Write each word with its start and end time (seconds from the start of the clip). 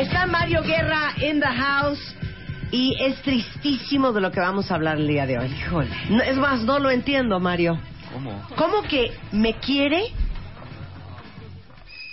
Está 0.00 0.26
Mario 0.26 0.62
Guerra 0.62 1.12
in 1.20 1.40
the 1.40 1.46
house 1.46 2.00
y 2.70 2.96
es 3.00 3.20
tristísimo 3.20 4.14
de 4.14 4.22
lo 4.22 4.32
que 4.32 4.40
vamos 4.40 4.70
a 4.70 4.76
hablar 4.76 4.96
el 4.96 5.06
día 5.06 5.26
de 5.26 5.38
hoy. 5.38 5.48
Híjole. 5.48 5.90
No, 6.08 6.22
es 6.22 6.38
más, 6.38 6.62
no 6.62 6.78
lo 6.78 6.90
entiendo, 6.90 7.38
Mario. 7.38 7.78
¿Cómo? 8.10 8.48
¿Cómo 8.56 8.82
que 8.84 9.12
me 9.30 9.56
quiere, 9.58 10.04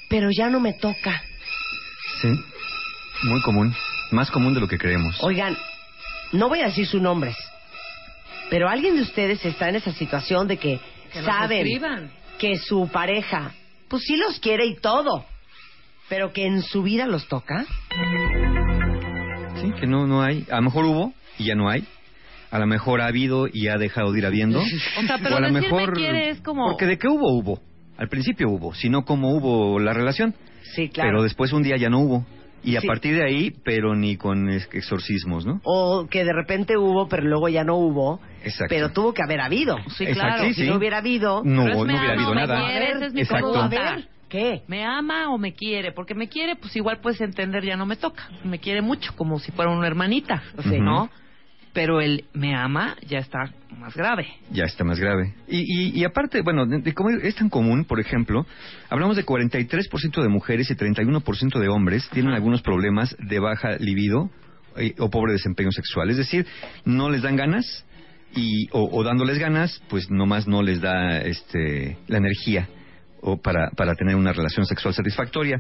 pero 0.09 0.27
ya 0.37 0.49
no 0.49 0.59
me 0.59 0.73
toca? 0.73 1.21
Sí, 2.21 2.27
muy 3.23 3.41
común. 3.41 3.73
Más 4.11 4.29
común 4.31 4.53
de 4.53 4.59
lo 4.59 4.67
que 4.67 4.77
creemos. 4.77 5.15
Oigan, 5.21 5.57
no 6.33 6.49
voy 6.49 6.59
a 6.59 6.65
decir 6.65 6.87
sus 6.87 7.01
nombres, 7.01 7.37
pero 8.49 8.67
alguien 8.67 8.97
de 8.97 9.03
ustedes 9.03 9.45
está 9.45 9.69
en 9.69 9.77
esa 9.77 9.93
situación 9.93 10.45
de 10.49 10.57
que, 10.57 10.81
Que 11.13 11.23
saben 11.23 12.11
que 12.37 12.57
su 12.57 12.89
pareja, 12.89 13.53
pues 13.87 14.03
sí 14.03 14.17
los 14.17 14.41
quiere 14.41 14.65
y 14.65 14.75
todo, 14.75 15.25
pero 16.09 16.33
que 16.33 16.45
en 16.45 16.61
su 16.61 16.83
vida 16.83 17.05
los 17.07 17.27
toca. 17.27 17.65
Sí, 19.61 19.71
que 19.79 19.87
no, 19.87 20.05
no 20.07 20.21
hay. 20.21 20.45
A 20.51 20.57
lo 20.57 20.63
mejor 20.63 20.85
hubo 20.85 21.13
y 21.39 21.45
ya 21.45 21.55
no 21.55 21.69
hay. 21.69 21.83
A 22.51 22.59
lo 22.59 22.67
mejor 22.67 23.01
ha 23.01 23.07
habido 23.07 23.47
y 23.51 23.67
ha 23.67 23.77
dejado 23.77 24.11
de 24.11 24.19
ir 24.19 24.25
habiendo. 24.25 24.59
O 24.59 25.01
sea, 25.05 25.17
pero 25.21 25.35
o 25.35 25.37
a 25.37 25.41
lo 25.41 25.51
mejor... 25.51 25.93
quiere 25.93 26.29
es 26.29 26.39
como... 26.41 26.67
Porque 26.69 26.85
de 26.85 26.97
qué 26.97 27.07
hubo, 27.07 27.33
hubo. 27.33 27.59
Al 27.97 28.07
principio 28.09 28.49
hubo, 28.49 28.73
sino 28.73 29.03
como 29.03 29.31
hubo 29.35 29.79
la 29.79 29.91
relación. 29.93 30.33
Sí, 30.75 30.89
claro. 30.89 31.09
Pero 31.09 31.23
después 31.23 31.51
un 31.51 31.63
día 31.63 31.75
ya 31.77 31.89
no 31.89 31.99
hubo. 31.99 32.25
Y 32.63 32.75
a 32.75 32.81
Sí. 32.81 32.87
partir 32.87 33.15
de 33.15 33.23
ahí, 33.25 33.51
pero 33.63 33.95
ni 33.95 34.17
con 34.17 34.49
ex- 34.49 34.69
exorcismos, 34.73 35.45
¿no? 35.45 35.61
O 35.63 36.07
que 36.09 36.23
de 36.23 36.33
repente 36.33 36.77
hubo, 36.77 37.07
pero 37.07 37.23
luego 37.23 37.49
ya 37.49 37.63
no 37.63 37.75
hubo. 37.75 38.19
Exacto. 38.43 38.65
Pero 38.69 38.91
tuvo 38.91 39.13
que 39.13 39.23
haber 39.23 39.41
habido. 39.41 39.77
Sí, 39.95 40.05
Exacto, 40.05 40.35
claro. 40.37 40.43
sí, 40.53 40.53
Si 40.63 40.67
no 40.69 40.75
hubiera 40.77 40.97
habido. 40.97 41.43
No, 41.43 41.65
no 41.65 41.81
hubiera 41.81 42.13
habido 42.13 42.33
nada. 42.35 42.65
quiere, 42.67 42.91
esa 42.93 43.05
es 43.07 43.13
mi 43.13 43.21
Exacto. 43.21 43.69
¿Qué? 44.29 44.63
¿Me 44.67 44.83
ama 44.85 45.29
o 45.29 45.37
me 45.37 45.53
quiere? 45.53 45.91
Porque 45.91 46.15
me 46.15 46.27
quiere, 46.27 46.55
pues 46.55 46.75
igual 46.75 46.99
puedes 47.01 47.21
entender, 47.21 47.63
ya 47.63 47.77
no 47.77 47.85
me 47.85 47.95
toca. 47.95 48.29
Me 48.43 48.59
quiere 48.59 48.81
mucho, 48.81 49.13
como 49.15 49.39
si 49.39 49.51
fuera 49.51 49.71
una 49.71 49.87
hermanita, 49.87 50.41
Sí. 50.63 50.79
¿no? 50.79 51.09
Pero 51.73 52.01
el 52.01 52.25
me 52.33 52.55
ama 52.55 52.95
ya 53.07 53.19
está 53.19 53.53
más 53.77 53.95
grave. 53.95 54.27
Ya 54.51 54.63
está 54.63 54.83
más 54.83 54.99
grave. 54.99 55.35
Y, 55.47 55.59
y, 55.59 55.99
y 55.99 56.03
aparte, 56.05 56.41
bueno, 56.41 56.65
de, 56.65 56.79
de 56.79 56.93
cómo 56.93 57.09
es 57.11 57.35
tan 57.35 57.49
común, 57.49 57.85
por 57.85 57.99
ejemplo, 57.99 58.47
hablamos 58.89 59.15
de 59.15 59.23
43% 59.25 60.21
de 60.23 60.27
mujeres 60.29 60.71
y 60.71 60.75
31% 60.75 61.59
de 61.59 61.67
hombres 61.67 62.09
tienen 62.11 62.33
algunos 62.33 62.63
problemas 62.63 63.15
de 63.19 63.37
baja 63.39 63.77
libido 63.79 64.31
eh, 64.77 64.95
o 64.97 65.09
pobre 65.11 65.33
desempeño 65.33 65.71
sexual. 65.71 66.09
Es 66.09 66.17
decir, 66.17 66.47
no 66.85 67.11
les 67.11 67.21
dan 67.21 67.35
ganas 67.35 67.85
y, 68.35 68.67
o, 68.71 68.89
o 68.91 69.03
dándoles 69.03 69.37
ganas, 69.37 69.79
pues 69.87 70.09
nomás 70.09 70.47
no 70.47 70.63
les 70.63 70.81
da 70.81 71.19
este, 71.21 71.97
la 72.07 72.17
energía 72.17 72.67
o 73.21 73.37
para, 73.41 73.69
para 73.71 73.95
tener 73.95 74.15
una 74.15 74.33
relación 74.33 74.65
sexual 74.65 74.93
satisfactoria. 74.93 75.59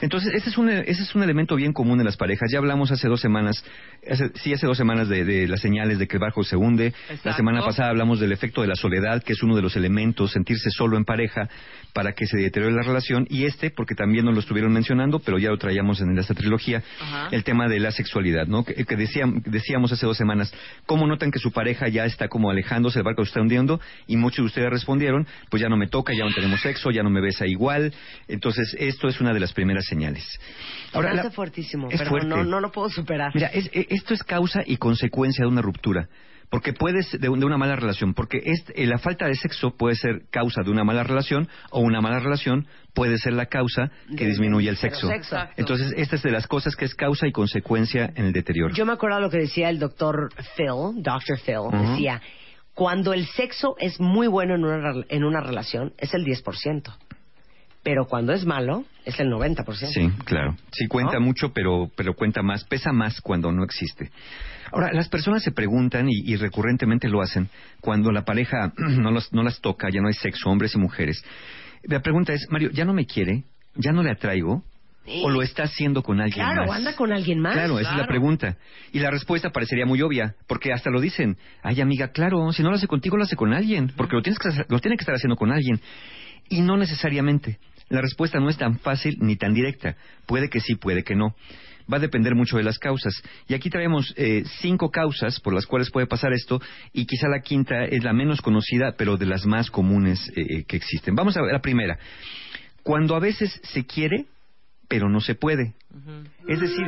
Entonces, 0.00 0.32
ese 0.34 0.50
es, 0.50 0.58
un, 0.58 0.68
ese 0.70 1.02
es 1.02 1.14
un 1.14 1.22
elemento 1.22 1.56
bien 1.56 1.72
común 1.72 1.98
en 2.00 2.06
las 2.06 2.16
parejas. 2.16 2.50
Ya 2.52 2.58
hablamos 2.58 2.90
hace 2.90 3.08
dos 3.08 3.20
semanas, 3.20 3.64
hace- 4.10 4.30
sí, 4.36 4.52
hace 4.52 4.66
dos 4.66 4.76
semanas 4.76 5.08
de, 5.08 5.24
de 5.24 5.46
las 5.48 5.60
señales 5.60 5.98
de 5.98 6.06
que 6.06 6.16
el 6.16 6.20
barco 6.20 6.42
se 6.44 6.56
hunde. 6.56 6.92
La 7.24 7.34
semana 7.36 7.60
pasada 7.62 7.90
hablamos 7.90 8.20
del 8.20 8.32
efecto 8.32 8.62
de 8.62 8.68
la 8.68 8.74
soledad, 8.76 9.22
que 9.22 9.32
es 9.34 9.42
uno 9.42 9.56
de 9.56 9.62
los 9.62 9.76
elementos, 9.76 10.32
sentirse 10.32 10.70
solo 10.70 10.96
en 10.96 11.04
pareja 11.04 11.48
para 11.92 12.12
que 12.12 12.26
se 12.26 12.36
deteriore 12.38 12.74
la 12.74 12.82
relación. 12.82 13.26
Y 13.30 13.44
este, 13.44 13.70
porque 13.70 13.94
también 13.94 14.24
nos 14.24 14.34
lo 14.34 14.40
estuvieron 14.40 14.72
mencionando, 14.72 15.20
pero 15.20 15.38
ya 15.38 15.50
lo 15.50 15.58
traíamos 15.58 16.00
en 16.00 16.16
esta 16.18 16.34
trilogía, 16.34 16.82
Ajá. 17.00 17.28
el 17.30 17.44
tema 17.44 17.68
de 17.68 17.78
la 17.80 17.92
sexualidad, 17.92 18.46
¿no? 18.46 18.64
Que, 18.64 18.74
que 18.74 18.96
decíam- 18.96 19.42
decíamos 19.44 19.92
hace 19.92 20.06
dos 20.06 20.16
semanas, 20.16 20.52
¿cómo 20.86 21.06
notan 21.06 21.30
que 21.30 21.38
su 21.38 21.52
pareja 21.52 21.88
ya 21.88 22.04
está 22.04 22.28
como 22.28 22.50
alejándose, 22.50 22.98
el 22.98 23.04
barco 23.04 23.24
se 23.24 23.28
está 23.28 23.40
hundiendo? 23.40 23.80
Y 24.06 24.16
muchos 24.16 24.38
de 24.38 24.46
ustedes 24.46 24.70
respondieron, 24.70 25.26
pues 25.50 25.62
ya 25.62 25.68
no 25.68 25.76
me 25.76 25.86
toca, 25.86 26.12
ya 26.12 26.24
no 26.24 26.32
tenemos 26.34 26.60
sexo, 26.60 26.90
ya 26.94 27.02
no 27.02 27.10
me 27.10 27.20
besa 27.20 27.46
igual. 27.46 27.92
Entonces, 28.28 28.74
esto 28.78 29.08
es 29.08 29.20
una 29.20 29.34
de 29.34 29.40
las 29.40 29.52
primeras 29.52 29.84
señales. 29.86 30.24
Ahora, 30.92 31.12
la- 31.14 31.30
fuertísimo, 31.30 31.88
es 31.90 31.98
pero 31.98 32.10
fuerte. 32.10 32.28
no, 32.28 32.44
no 32.44 32.60
lo 32.60 32.70
puedo 32.70 32.88
superar. 32.88 33.32
Mira, 33.34 33.48
es- 33.48 33.68
e- 33.72 33.86
esto 33.90 34.14
es 34.14 34.22
causa 34.22 34.62
y 34.64 34.76
consecuencia 34.76 35.44
de 35.44 35.50
una 35.50 35.62
ruptura. 35.62 36.08
Porque 36.50 36.72
puedes, 36.72 37.10
de, 37.18 37.28
un- 37.28 37.40
de 37.40 37.46
una 37.46 37.56
mala 37.56 37.74
relación, 37.74 38.14
porque 38.14 38.40
este- 38.44 38.80
eh, 38.80 38.86
la 38.86 38.98
falta 38.98 39.26
de 39.26 39.34
sexo 39.34 39.76
puede 39.76 39.96
ser 39.96 40.22
causa 40.30 40.62
de 40.62 40.70
una 40.70 40.84
mala 40.84 41.02
relación 41.02 41.48
o 41.70 41.80
una 41.80 42.00
mala 42.00 42.20
relación 42.20 42.68
puede 42.92 43.18
ser 43.18 43.32
la 43.32 43.46
causa 43.46 43.90
que 44.16 44.22
De- 44.24 44.26
disminuye 44.30 44.68
el 44.68 44.76
sexo. 44.76 45.08
sexo. 45.08 45.36
Entonces, 45.56 45.92
esta 45.96 46.14
es 46.14 46.22
de 46.22 46.30
las 46.30 46.46
cosas 46.46 46.76
que 46.76 46.84
es 46.84 46.94
causa 46.94 47.26
y 47.26 47.32
consecuencia 47.32 48.12
en 48.14 48.26
el 48.26 48.32
deterioro. 48.32 48.72
Yo 48.74 48.86
me 48.86 48.92
acuerdo 48.92 49.18
lo 49.18 49.30
que 49.30 49.38
decía 49.38 49.68
el 49.68 49.80
doctor 49.80 50.28
Phil, 50.56 51.02
Dr. 51.02 51.38
Phil, 51.40 51.70
decía, 51.90 52.22
cuando 52.74 53.12
el 53.12 53.26
sexo 53.26 53.76
es 53.78 54.00
muy 54.00 54.26
bueno 54.26 54.54
en 54.54 54.64
una, 54.64 55.04
en 55.08 55.24
una 55.24 55.40
relación, 55.40 55.92
es 55.98 56.12
el 56.14 56.24
10%. 56.24 56.92
Pero 57.82 58.06
cuando 58.06 58.32
es 58.32 58.46
malo, 58.46 58.84
es 59.04 59.20
el 59.20 59.28
90%. 59.30 59.74
Sí, 59.92 60.10
claro. 60.24 60.56
Sí 60.72 60.86
cuenta 60.88 61.14
¿No? 61.14 61.20
mucho, 61.20 61.52
pero, 61.52 61.90
pero 61.94 62.14
cuenta 62.14 62.42
más, 62.42 62.64
pesa 62.64 62.92
más 62.92 63.20
cuando 63.20 63.52
no 63.52 63.62
existe. 63.62 64.10
Ahora, 64.72 64.90
las 64.92 65.08
personas 65.10 65.42
se 65.42 65.52
preguntan, 65.52 66.08
y, 66.08 66.14
y 66.24 66.36
recurrentemente 66.36 67.08
lo 67.08 67.20
hacen, 67.20 67.48
cuando 67.80 68.10
la 68.10 68.24
pareja 68.24 68.72
no, 68.78 69.10
los- 69.10 69.32
no 69.34 69.42
las 69.42 69.60
toca, 69.60 69.88
ya 69.90 70.00
no 70.00 70.08
hay 70.08 70.14
sexo, 70.14 70.48
hombres 70.48 70.74
y 70.74 70.78
mujeres. 70.78 71.22
La 71.82 72.00
pregunta 72.00 72.32
es, 72.32 72.46
Mario, 72.50 72.70
¿ya 72.72 72.86
no 72.86 72.94
me 72.94 73.04
quiere? 73.06 73.44
¿Ya 73.76 73.92
no 73.92 74.02
le 74.02 74.10
atraigo? 74.12 74.64
¿O 75.06 75.28
lo 75.30 75.42
está 75.42 75.64
haciendo 75.64 76.02
con 76.02 76.20
alguien 76.20 76.46
Claro, 76.46 76.66
más? 76.66 76.78
anda 76.78 76.96
con 76.96 77.12
alguien 77.12 77.38
más. 77.38 77.52
Claro, 77.54 77.78
esa 77.78 77.80
es 77.80 77.84
la 77.88 77.92
Claro. 78.04 78.08
pregunta. 78.08 78.56
Y 78.92 79.00
la 79.00 79.10
respuesta 79.10 79.50
parecería 79.50 79.84
muy 79.86 80.00
obvia, 80.00 80.34
porque 80.46 80.72
hasta 80.72 80.88
lo 80.90 81.00
dicen. 81.00 81.36
Ay, 81.62 81.80
amiga, 81.80 82.08
claro, 82.08 82.50
si 82.52 82.62
no 82.62 82.70
lo 82.70 82.76
hace 82.76 82.86
contigo, 82.86 83.16
lo 83.16 83.24
hace 83.24 83.36
con 83.36 83.52
alguien, 83.52 83.92
porque 83.96 84.16
lo, 84.16 84.22
tienes 84.22 84.38
que, 84.38 84.48
lo 84.68 84.78
tiene 84.78 84.96
que 84.96 85.02
estar 85.02 85.14
haciendo 85.14 85.36
con 85.36 85.52
alguien. 85.52 85.78
Y 86.48 86.62
no 86.62 86.76
necesariamente. 86.76 87.58
La 87.90 88.00
respuesta 88.00 88.40
no 88.40 88.48
es 88.48 88.56
tan 88.56 88.78
fácil 88.78 89.16
ni 89.20 89.36
tan 89.36 89.52
directa. 89.52 89.96
Puede 90.26 90.48
que 90.48 90.60
sí, 90.60 90.74
puede 90.74 91.04
que 91.04 91.14
no. 91.14 91.34
Va 91.92 91.98
a 91.98 92.00
depender 92.00 92.34
mucho 92.34 92.56
de 92.56 92.62
las 92.62 92.78
causas. 92.78 93.12
Y 93.46 93.52
aquí 93.52 93.68
traemos 93.68 94.14
eh, 94.16 94.42
cinco 94.62 94.90
causas 94.90 95.38
por 95.40 95.52
las 95.52 95.66
cuales 95.66 95.90
puede 95.90 96.06
pasar 96.06 96.32
esto, 96.32 96.62
y 96.94 97.04
quizá 97.04 97.28
la 97.28 97.40
quinta 97.40 97.84
es 97.84 98.02
la 98.02 98.14
menos 98.14 98.40
conocida, 98.40 98.94
pero 98.96 99.18
de 99.18 99.26
las 99.26 99.44
más 99.44 99.70
comunes 99.70 100.32
eh, 100.34 100.64
que 100.66 100.76
existen. 100.78 101.14
Vamos 101.14 101.36
a 101.36 101.42
ver 101.42 101.52
la 101.52 101.60
primera. 101.60 101.98
Cuando 102.82 103.14
a 103.16 103.20
veces 103.20 103.60
se 103.64 103.84
quiere, 103.84 104.24
pero 104.88 105.08
no 105.08 105.20
se 105.20 105.34
puede. 105.34 105.74
Es 106.48 106.60
decir, 106.60 106.86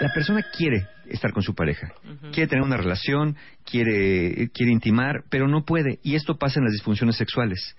la 0.00 0.08
persona 0.14 0.42
quiere 0.56 0.86
estar 1.08 1.32
con 1.32 1.42
su 1.42 1.54
pareja, 1.54 1.92
quiere 2.32 2.48
tener 2.48 2.64
una 2.64 2.76
relación, 2.76 3.36
quiere, 3.64 4.48
quiere 4.54 4.72
intimar, 4.72 5.24
pero 5.28 5.48
no 5.48 5.64
puede. 5.64 5.98
Y 6.02 6.14
esto 6.14 6.38
pasa 6.38 6.60
en 6.60 6.64
las 6.64 6.72
disfunciones 6.72 7.16
sexuales. 7.16 7.76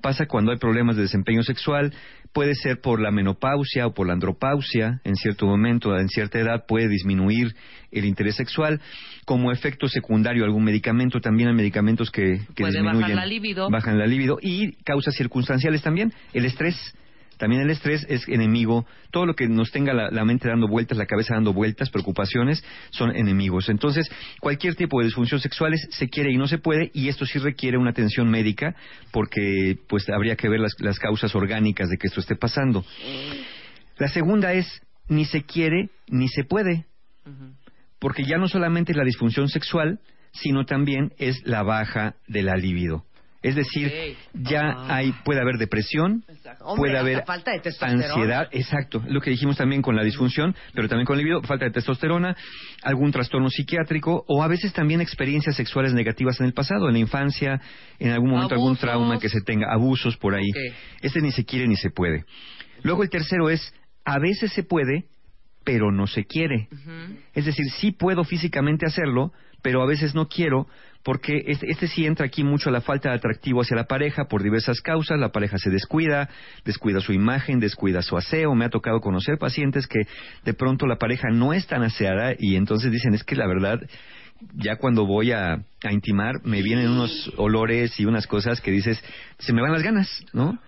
Pasa 0.00 0.26
cuando 0.26 0.50
hay 0.50 0.58
problemas 0.58 0.96
de 0.96 1.02
desempeño 1.02 1.44
sexual, 1.44 1.94
puede 2.32 2.54
ser 2.54 2.80
por 2.80 3.00
la 3.00 3.12
menopausia 3.12 3.86
o 3.86 3.94
por 3.94 4.06
la 4.06 4.14
andropausia, 4.14 5.00
en 5.04 5.14
cierto 5.14 5.46
momento, 5.46 5.96
en 5.96 6.08
cierta 6.08 6.40
edad 6.40 6.64
puede 6.66 6.88
disminuir 6.88 7.54
el 7.92 8.04
interés 8.04 8.34
sexual, 8.36 8.80
como 9.24 9.52
efecto 9.52 9.86
secundario 9.88 10.44
algún 10.44 10.64
medicamento, 10.64 11.20
también 11.20 11.50
hay 11.50 11.54
medicamentos 11.54 12.10
que, 12.10 12.40
que 12.54 12.64
Puede 12.64 12.80
disminuyen, 12.80 13.16
la 13.16 13.26
libido. 13.26 13.70
bajan 13.70 13.98
la 13.98 14.06
libido, 14.06 14.38
y 14.42 14.72
causas 14.82 15.14
circunstanciales 15.14 15.82
también, 15.82 16.12
el 16.32 16.46
estrés, 16.46 16.74
también 17.38 17.62
el 17.62 17.70
estrés 17.70 18.06
es 18.08 18.26
enemigo. 18.28 18.86
Todo 19.10 19.26
lo 19.26 19.34
que 19.34 19.48
nos 19.48 19.70
tenga 19.70 19.92
la, 19.92 20.24
mente 20.24 20.48
dando 20.48 20.68
vueltas, 20.68 20.96
la 20.98 21.06
cabeza 21.06 21.34
dando 21.34 21.52
vueltas, 21.52 21.90
preocupaciones, 21.90 22.64
son 22.90 23.14
enemigos. 23.16 23.68
Entonces, 23.68 24.10
cualquier 24.40 24.74
tipo 24.74 25.00
de 25.00 25.06
disfunción 25.06 25.40
sexual 25.40 25.74
es- 25.74 25.88
se 25.90 26.08
quiere 26.08 26.30
y 26.32 26.36
no 26.36 26.46
se 26.46 26.58
puede, 26.58 26.90
y 26.94 27.08
esto 27.08 27.26
sí 27.26 27.38
requiere 27.38 27.78
una 27.78 27.90
atención 27.90 28.30
médica, 28.30 28.74
porque 29.10 29.76
pues 29.88 30.08
habría 30.08 30.36
que 30.36 30.48
ver 30.48 30.60
las, 30.60 30.72
las 30.80 30.98
causas 30.98 31.34
orgánicas 31.34 31.88
de 31.88 31.96
que 31.96 32.06
esto 32.06 32.20
esté 32.20 32.36
pasando. 32.36 32.84
La 33.98 34.08
segunda 34.08 34.52
es, 34.52 34.66
ni 35.08 35.24
se 35.24 35.42
quiere 35.42 35.90
ni 36.08 36.28
se 36.28 36.44
puede, 36.44 36.86
porque 37.98 38.24
ya 38.24 38.36
no 38.38 38.48
solamente 38.48 38.92
es 38.92 38.98
la 38.98 39.04
disfunción 39.04 39.48
sexual, 39.48 40.00
sino 40.32 40.64
también 40.64 41.12
es 41.18 41.40
la 41.44 41.62
baja 41.62 42.16
de 42.26 42.42
la 42.42 42.56
libido. 42.56 43.04
Es 43.42 43.56
decir, 43.56 44.16
ya 44.34 44.86
hay, 44.86 45.12
puede 45.24 45.40
haber 45.40 45.58
depresión. 45.58 46.24
Hombre, 46.60 46.76
puede 46.76 46.98
haber 46.98 47.24
falta 47.24 47.50
de 47.50 47.58
testosterona. 47.58 48.06
ansiedad, 48.06 48.48
exacto, 48.52 49.02
lo 49.08 49.20
que 49.20 49.30
dijimos 49.30 49.56
también 49.56 49.82
con 49.82 49.96
la 49.96 50.04
disfunción, 50.04 50.54
pero 50.74 50.88
también 50.88 51.06
con 51.06 51.18
el 51.18 51.24
libido, 51.24 51.42
falta 51.42 51.64
de 51.64 51.72
testosterona, 51.72 52.36
algún 52.82 53.10
trastorno 53.10 53.50
psiquiátrico 53.50 54.24
o 54.28 54.44
a 54.44 54.48
veces 54.48 54.72
también 54.72 55.00
experiencias 55.00 55.56
sexuales 55.56 55.92
negativas 55.92 56.38
en 56.38 56.46
el 56.46 56.52
pasado, 56.52 56.86
en 56.86 56.94
la 56.94 57.00
infancia, 57.00 57.60
en 57.98 58.12
algún 58.12 58.30
momento 58.30 58.54
algún 58.54 58.76
trauma 58.76 59.18
que 59.18 59.28
se 59.28 59.40
tenga, 59.40 59.72
abusos 59.72 60.16
por 60.16 60.34
ahí. 60.34 60.48
Ok. 60.50 60.74
Este 61.02 61.20
ni 61.20 61.32
se 61.32 61.44
quiere 61.44 61.66
ni 61.66 61.76
se 61.76 61.90
puede. 61.90 62.24
Luego 62.84 63.02
el 63.02 63.10
tercero 63.10 63.50
es, 63.50 63.74
a 64.04 64.18
veces 64.20 64.52
se 64.52 64.62
puede, 64.62 65.06
pero 65.64 65.90
no 65.90 66.06
se 66.06 66.24
quiere. 66.24 66.68
Es 67.34 67.44
decir, 67.44 67.66
sí 67.78 67.92
puedo 67.92 68.24
físicamente 68.24 68.86
hacerlo, 68.86 69.32
pero 69.62 69.82
a 69.82 69.86
veces 69.86 70.14
no 70.14 70.28
quiero, 70.28 70.66
porque 71.02 71.42
este, 71.46 71.70
este 71.70 71.88
sí 71.88 72.06
entra 72.06 72.26
aquí 72.26 72.44
mucho 72.44 72.70
la 72.70 72.80
falta 72.80 73.10
de 73.10 73.16
atractivo 73.16 73.62
hacia 73.62 73.76
la 73.76 73.84
pareja 73.84 74.26
por 74.26 74.42
diversas 74.42 74.80
causas. 74.80 75.18
La 75.18 75.32
pareja 75.32 75.58
se 75.58 75.70
descuida, 75.70 76.28
descuida 76.64 77.00
su 77.00 77.12
imagen, 77.12 77.58
descuida 77.58 78.02
su 78.02 78.16
aseo. 78.16 78.54
Me 78.54 78.64
ha 78.64 78.70
tocado 78.70 79.00
conocer 79.00 79.38
pacientes 79.38 79.86
que 79.86 80.00
de 80.44 80.54
pronto 80.54 80.86
la 80.86 80.96
pareja 80.96 81.28
no 81.30 81.52
es 81.52 81.66
tan 81.66 81.82
aseada 81.82 82.34
y 82.38 82.56
entonces 82.56 82.92
dicen, 82.92 83.14
es 83.14 83.24
que 83.24 83.34
la 83.34 83.48
verdad, 83.48 83.80
ya 84.54 84.76
cuando 84.76 85.04
voy 85.04 85.32
a, 85.32 85.54
a 85.54 85.92
intimar, 85.92 86.34
me 86.44 86.62
vienen 86.62 86.90
unos 86.90 87.32
olores 87.36 87.98
y 87.98 88.04
unas 88.04 88.26
cosas 88.26 88.60
que 88.60 88.70
dices, 88.70 89.02
se 89.38 89.52
me 89.52 89.60
van 89.60 89.72
las 89.72 89.82
ganas, 89.82 90.24
¿no? 90.32 90.58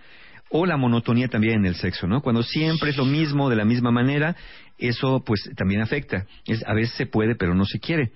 O 0.49 0.65
la 0.65 0.77
monotonía 0.77 1.27
también 1.27 1.59
en 1.59 1.65
el 1.65 1.75
sexo, 1.75 2.07
¿no? 2.07 2.21
Cuando 2.21 2.43
siempre 2.43 2.89
es 2.89 2.97
lo 2.97 3.05
mismo, 3.05 3.49
de 3.49 3.55
la 3.55 3.65
misma 3.65 3.91
manera, 3.91 4.35
eso 4.77 5.23
pues 5.25 5.49
también 5.55 5.81
afecta. 5.81 6.25
Es, 6.45 6.63
a 6.67 6.73
veces 6.73 6.95
se 6.95 7.05
puede, 7.05 7.35
pero 7.35 7.55
no 7.55 7.65
se 7.65 7.79
quiere. 7.79 8.11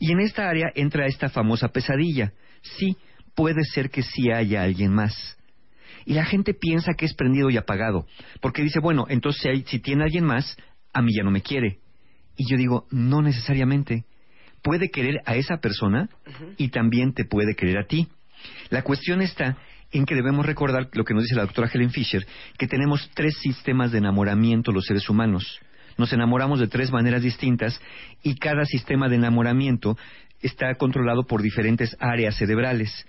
Y 0.00 0.10
en 0.12 0.18
esta 0.20 0.48
área 0.48 0.72
entra 0.74 1.06
esta 1.06 1.28
famosa 1.28 1.68
pesadilla. 1.68 2.32
Sí, 2.62 2.96
puede 3.36 3.62
ser 3.64 3.90
que 3.90 4.02
sí 4.02 4.30
haya 4.32 4.62
alguien 4.64 4.92
más. 4.92 5.36
Y 6.06 6.14
la 6.14 6.24
gente 6.24 6.54
piensa 6.54 6.94
que 6.94 7.04
es 7.04 7.14
prendido 7.14 7.50
y 7.50 7.56
apagado, 7.58 8.06
porque 8.40 8.62
dice, 8.62 8.80
bueno, 8.80 9.06
entonces 9.08 9.42
si, 9.42 9.48
hay- 9.48 9.64
si 9.66 9.78
tiene 9.78 10.02
alguien 10.04 10.24
más, 10.24 10.56
a 10.92 11.02
mí 11.02 11.12
ya 11.16 11.22
no 11.22 11.30
me 11.30 11.42
quiere. 11.42 11.78
Y 12.36 12.50
yo 12.50 12.56
digo, 12.56 12.86
no 12.90 13.22
necesariamente. 13.22 14.04
Puede 14.62 14.90
querer 14.90 15.20
a 15.26 15.36
esa 15.36 15.58
persona 15.58 16.08
y 16.56 16.68
también 16.68 17.12
te 17.14 17.24
puede 17.24 17.54
querer 17.54 17.78
a 17.78 17.86
ti. 17.86 18.08
La 18.70 18.82
cuestión 18.82 19.20
está 19.22 19.58
en 19.92 20.06
que 20.06 20.14
debemos 20.14 20.46
recordar 20.46 20.88
lo 20.92 21.04
que 21.04 21.12
nos 21.14 21.24
dice 21.24 21.34
la 21.36 21.42
doctora 21.42 21.70
Helen 21.72 21.90
Fisher, 21.90 22.26
que 22.58 22.66
tenemos 22.66 23.10
tres 23.14 23.36
sistemas 23.38 23.92
de 23.92 23.98
enamoramiento 23.98 24.72
los 24.72 24.84
seres 24.86 25.08
humanos. 25.10 25.60
Nos 26.00 26.14
enamoramos 26.14 26.58
de 26.58 26.66
tres 26.66 26.90
maneras 26.90 27.20
distintas 27.20 27.78
y 28.22 28.36
cada 28.36 28.64
sistema 28.64 29.10
de 29.10 29.16
enamoramiento 29.16 29.98
está 30.40 30.74
controlado 30.76 31.26
por 31.26 31.42
diferentes 31.42 31.94
áreas 32.00 32.36
cerebrales. 32.36 33.06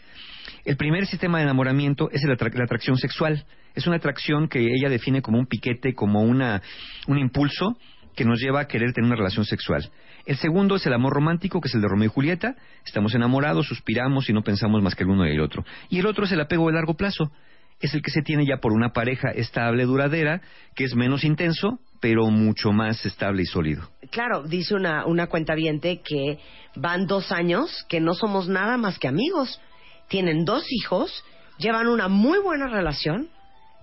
El 0.66 0.76
primer 0.76 1.06
sistema 1.06 1.38
de 1.38 1.46
enamoramiento 1.46 2.10
es 2.12 2.22
la 2.26 2.34
atracción 2.34 2.98
sexual. 2.98 3.46
Es 3.76 3.88
una 3.88 3.96
atracción 3.96 4.50
que 4.50 4.60
ella 4.60 4.90
define 4.90 5.22
como 5.22 5.40
un 5.40 5.46
piquete, 5.46 5.96
como 5.96 6.22
una, 6.24 6.62
un 7.08 7.18
impulso 7.18 7.78
que 8.14 8.26
nos 8.26 8.42
lleva 8.42 8.60
a 8.60 8.68
querer 8.68 8.92
tener 8.92 9.08
una 9.08 9.16
relación 9.16 9.46
sexual. 9.46 9.90
El 10.26 10.36
segundo 10.36 10.76
es 10.76 10.86
el 10.86 10.92
amor 10.92 11.14
romántico, 11.14 11.62
que 11.62 11.70
es 11.70 11.76
el 11.76 11.80
de 11.80 11.88
Romeo 11.88 12.08
y 12.08 12.12
Julieta. 12.14 12.58
Estamos 12.86 13.16
enamorados, 13.16 13.68
suspiramos 13.68 14.30
y 14.30 14.34
no 14.34 14.44
pensamos 14.44 14.84
más 14.84 14.96
que 14.96 15.06
el 15.06 15.12
uno 15.12 15.26
y 15.26 15.32
el 15.32 15.40
otro. 15.40 15.64
Y 15.90 16.00
el 16.00 16.08
otro 16.08 16.26
es 16.26 16.32
el 16.34 16.42
apego 16.42 16.68
de 16.68 16.74
largo 16.74 16.96
plazo. 16.96 17.32
Es 17.80 17.94
el 17.94 18.02
que 18.02 18.12
se 18.12 18.22
tiene 18.22 18.46
ya 18.46 18.58
por 18.58 18.74
una 18.74 18.90
pareja 18.90 19.30
estable, 19.30 19.86
duradera, 19.86 20.42
que 20.76 20.84
es 20.84 20.94
menos 20.94 21.24
intenso, 21.24 21.80
pero 22.02 22.26
mucho 22.30 22.74
más 22.74 23.06
estable 23.06 23.44
y 23.44 23.46
sólido. 23.46 23.88
Claro, 24.10 24.44
dice 24.44 24.74
una, 24.76 25.06
una 25.06 25.28
cuenta 25.28 25.56
que 25.56 26.40
van 26.76 27.06
dos 27.08 27.32
años 27.32 27.86
que 27.88 28.02
no 28.02 28.14
somos 28.14 28.50
nada 28.50 28.76
más 28.78 29.00
que 29.00 29.08
amigos. 29.08 29.62
Tienen 30.10 30.44
dos 30.44 30.66
hijos, 30.70 31.24
llevan 31.58 31.88
una 31.88 32.10
muy 32.10 32.40
buena 32.40 32.68
relación, 32.68 33.30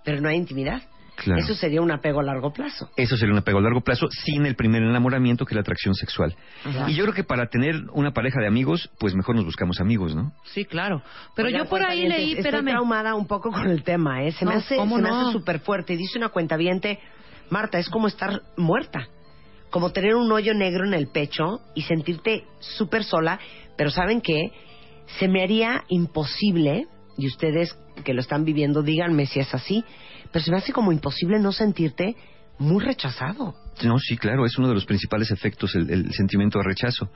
pero 0.05 0.21
no 0.21 0.29
hay 0.29 0.37
intimidad. 0.37 0.83
Claro. 1.17 1.41
Eso 1.43 1.55
sería 1.55 1.81
un 1.83 1.91
apego 1.91 2.21
a 2.21 2.23
largo 2.23 2.53
plazo. 2.53 2.91
Eso 2.97 3.17
sería 3.17 3.33
un 3.33 3.39
apego 3.41 3.59
a 3.59 3.63
largo 3.63 3.81
plazo 3.81 4.07
sin 4.11 4.47
el 4.47 4.55
primer 4.55 4.83
enamoramiento 4.85 5.45
que 5.45 5.53
es 5.53 5.57
la 5.57 5.63
atracción 5.63 5.95
sexual. 5.95 6.37
Ajá. 6.65 6.89
Y 6.89 6.95
yo 6.95 7.03
creo 7.05 7.15
que 7.15 7.25
para 7.25 7.47
tener 7.49 7.75
una 7.93 8.13
pareja 8.13 8.41
de 8.41 8.47
amigos, 8.47 8.89
pues 9.01 9.15
mejor 9.17 9.35
nos 9.35 9.45
buscamos 9.45 9.81
amigos, 9.81 10.15
¿no? 10.15 10.33
Sí, 10.45 10.65
claro. 10.65 11.03
Pero 11.35 11.49
yo 11.51 11.65
por 11.65 11.83
ahí 11.83 12.07
leí, 12.07 12.31
Estoy 12.31 12.39
espérame. 12.39 12.71
traumada 12.71 13.15
un 13.17 13.27
poco 13.27 13.51
con 13.51 13.67
el 13.69 13.83
tema, 13.83 14.23
¿eh? 14.23 14.31
Se 14.33 14.45
me 14.45 14.53
No, 14.53 14.59
hace, 14.59 14.77
¿cómo 14.77 14.97
se 14.97 15.03
me 15.03 15.09
no? 15.09 15.21
hace 15.23 15.33
súper 15.33 15.59
fuerte. 15.59 15.97
Dice 15.97 16.19
una 16.19 16.29
cuentaviente, 16.29 17.01
Marta, 17.51 17.79
es 17.79 17.89
como 17.89 18.09
estar 18.09 18.43
muerta. 18.57 19.09
Como 19.71 19.91
tener 19.91 20.15
un 20.15 20.31
hoyo 20.33 20.55
negro 20.55 20.87
en 20.87 20.95
el 20.95 21.09
pecho 21.09 21.61
y 21.75 21.83
sentirte 21.83 22.45
súper 22.61 23.05
sola. 23.05 23.39
Pero 23.77 23.91
¿saben 23.91 24.21
qué? 24.21 24.53
Se 25.19 25.29
me 25.29 25.43
haría 25.43 25.85
imposible, 25.89 26.87
y 27.17 27.27
ustedes 27.27 27.77
que 28.05 28.15
lo 28.15 28.21
están 28.21 28.45
viviendo, 28.45 28.83
díganme 28.83 29.27
si 29.27 29.41
es 29.41 29.55
así, 29.55 29.85
pero 30.33 30.45
se 30.45 30.51
me 30.51 30.59
hace 30.59 30.73
como 30.73 30.93
imposible 30.93 31.39
no 31.39 31.53
sentirte 31.53 32.17
muy 32.59 32.85
rechazado. 32.85 33.55
No, 33.85 33.99
sí, 33.99 34.17
claro, 34.17 34.45
es 34.47 34.57
uno 34.59 34.69
de 34.69 34.75
los 34.75 34.85
principales 34.85 35.31
efectos, 35.31 35.75
el, 35.75 35.91
el 35.91 36.13
sentimiento 36.13 36.59
de 36.59 36.65
rechazo. 36.65 37.11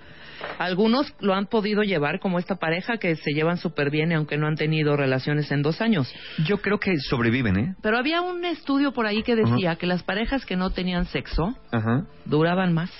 Algunos 0.58 1.12
lo 1.20 1.34
han 1.34 1.46
podido 1.46 1.82
llevar 1.82 2.18
como 2.20 2.38
esta 2.38 2.56
pareja 2.56 2.96
que 2.98 3.16
se 3.16 3.32
llevan 3.32 3.56
súper 3.58 3.90
bien 3.90 4.12
aunque 4.12 4.36
no 4.36 4.46
han 4.46 4.56
tenido 4.56 4.96
relaciones 4.96 5.50
en 5.52 5.62
dos 5.62 5.80
años. 5.80 6.12
Yo 6.44 6.58
creo 6.58 6.78
que 6.78 6.98
sobreviven, 6.98 7.56
¿eh? 7.58 7.74
Pero 7.82 7.96
había 7.98 8.20
un 8.20 8.44
estudio 8.44 8.92
por 8.92 9.06
ahí 9.06 9.22
que 9.22 9.36
decía 9.36 9.76
que 9.76 9.86
las 9.86 10.02
parejas 10.02 10.44
que 10.44 10.56
no 10.56 10.70
tenían 10.70 11.04
sexo 11.06 11.54
Ajá. 11.70 12.04
duraban 12.24 12.72
más. 12.72 12.90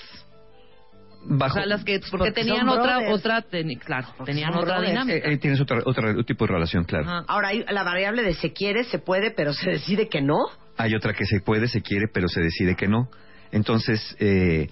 Bajo, 1.25 1.53
O 1.53 1.55
sea, 1.55 1.65
las 1.65 1.85
que 1.85 1.99
porque, 1.99 2.09
Porque 2.17 2.31
tenían 2.33 2.67
otra 2.67 2.97
brothers. 2.97 3.13
otra 3.13 3.41
teni- 3.49 3.79
claro, 3.79 4.07
Porque 4.17 4.33
tenían 4.33 4.49
otra 4.53 4.75
brothers. 4.79 4.89
dinámica. 4.89 5.17
Eh, 5.29 5.33
eh, 5.33 5.37
tienes 5.37 5.61
otra, 5.61 5.79
otro 5.85 6.21
tipo 6.25 6.45
de 6.45 6.53
relación, 6.53 6.83
claro. 6.83 7.05
Ajá. 7.05 7.23
Ahora 7.29 7.47
hay 7.49 7.63
la 7.69 7.83
variable 7.83 8.23
de 8.23 8.33
se 8.33 8.51
quiere, 8.51 8.83
se 8.83 8.99
puede, 8.99 9.31
pero 9.31 9.53
se 9.53 9.69
decide 9.69 10.09
que 10.09 10.21
no. 10.21 10.37
Hay 10.75 10.93
otra 10.95 11.13
que 11.13 11.23
se 11.25 11.39
puede, 11.39 11.67
se 11.69 11.81
quiere, 11.81 12.07
pero 12.13 12.27
se 12.27 12.41
decide 12.41 12.75
que 12.75 12.87
no. 12.89 13.07
Entonces, 13.53 14.15
eh, 14.19 14.67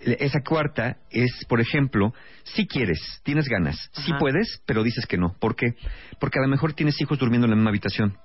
esa 0.00 0.40
cuarta 0.40 0.96
es, 1.10 1.30
por 1.48 1.60
ejemplo, 1.60 2.12
si 2.42 2.66
quieres, 2.66 2.98
tienes 3.22 3.46
ganas, 3.48 3.88
si 3.92 4.12
puedes, 4.14 4.60
pero 4.66 4.82
dices 4.82 5.06
que 5.06 5.16
no. 5.16 5.36
¿Por 5.38 5.54
qué? 5.54 5.74
Porque 6.18 6.40
a 6.40 6.42
lo 6.42 6.48
mejor 6.48 6.72
tienes 6.72 7.00
hijos 7.00 7.18
durmiendo 7.18 7.46
en 7.46 7.50
la 7.50 7.56
misma 7.56 7.70
habitación. 7.70 8.16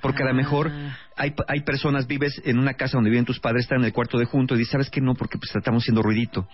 Porque 0.00 0.22
a 0.22 0.26
lo 0.26 0.34
mejor 0.34 0.70
Ah. 0.70 0.96
hay, 1.16 1.34
hay 1.48 1.60
personas, 1.62 2.06
vives 2.06 2.40
en 2.44 2.58
una 2.58 2.74
casa 2.74 2.96
donde 2.96 3.10
viven 3.10 3.24
tus 3.24 3.40
padres, 3.40 3.64
están 3.64 3.80
en 3.80 3.86
el 3.86 3.92
cuarto 3.92 4.18
de 4.18 4.24
junto 4.26 4.54
y 4.54 4.58
dices, 4.58 4.72
¿sabes 4.72 4.90
qué? 4.90 5.00
No, 5.00 5.14
porque 5.14 5.38
pues 5.38 5.50
estamos 5.54 5.82
haciendo 5.82 6.02
ruidito. 6.02 6.48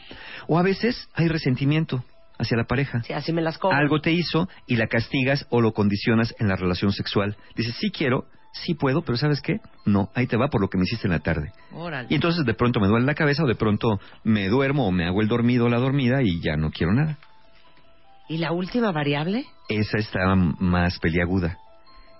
O 0.46 0.58
a 0.58 0.62
veces 0.62 1.08
hay 1.14 1.28
resentimiento 1.28 2.04
hacia 2.38 2.56
la 2.56 2.64
pareja. 2.64 3.02
Sí, 3.02 3.12
así 3.12 3.32
me 3.32 3.42
las 3.42 3.58
cobro. 3.58 3.76
Algo 3.76 4.00
te 4.00 4.12
hizo 4.12 4.48
y 4.66 4.76
la 4.76 4.86
castigas 4.88 5.46
o 5.50 5.60
lo 5.60 5.72
condicionas 5.72 6.34
en 6.38 6.48
la 6.48 6.56
relación 6.56 6.90
sexual. 6.92 7.36
Dices, 7.56 7.76
sí 7.80 7.90
quiero, 7.90 8.26
sí 8.54 8.74
puedo, 8.74 9.02
pero 9.02 9.18
¿sabes 9.18 9.40
qué? 9.40 9.60
No, 9.84 10.10
ahí 10.14 10.26
te 10.26 10.36
va 10.36 10.48
por 10.48 10.60
lo 10.60 10.68
que 10.68 10.78
me 10.78 10.84
hiciste 10.84 11.06
en 11.06 11.12
la 11.12 11.18
tarde. 11.18 11.52
Órale. 11.72 12.08
Y 12.10 12.14
entonces 12.14 12.44
de 12.44 12.54
pronto 12.54 12.80
me 12.80 12.86
duele 12.86 13.04
la 13.04 13.14
cabeza 13.14 13.44
o 13.44 13.46
de 13.46 13.54
pronto 13.54 14.00
me 14.22 14.48
duermo 14.48 14.86
o 14.86 14.92
me 14.92 15.06
hago 15.06 15.20
el 15.20 15.28
dormido 15.28 15.66
o 15.66 15.68
la 15.68 15.78
dormida 15.78 16.22
y 16.22 16.40
ya 16.40 16.56
no 16.56 16.70
quiero 16.70 16.92
nada. 16.92 17.18
¿Y 18.28 18.38
la 18.38 18.52
última 18.52 18.90
variable? 18.92 19.44
Esa 19.68 19.98
está 19.98 20.34
más 20.34 20.98
peliaguda. 20.98 21.58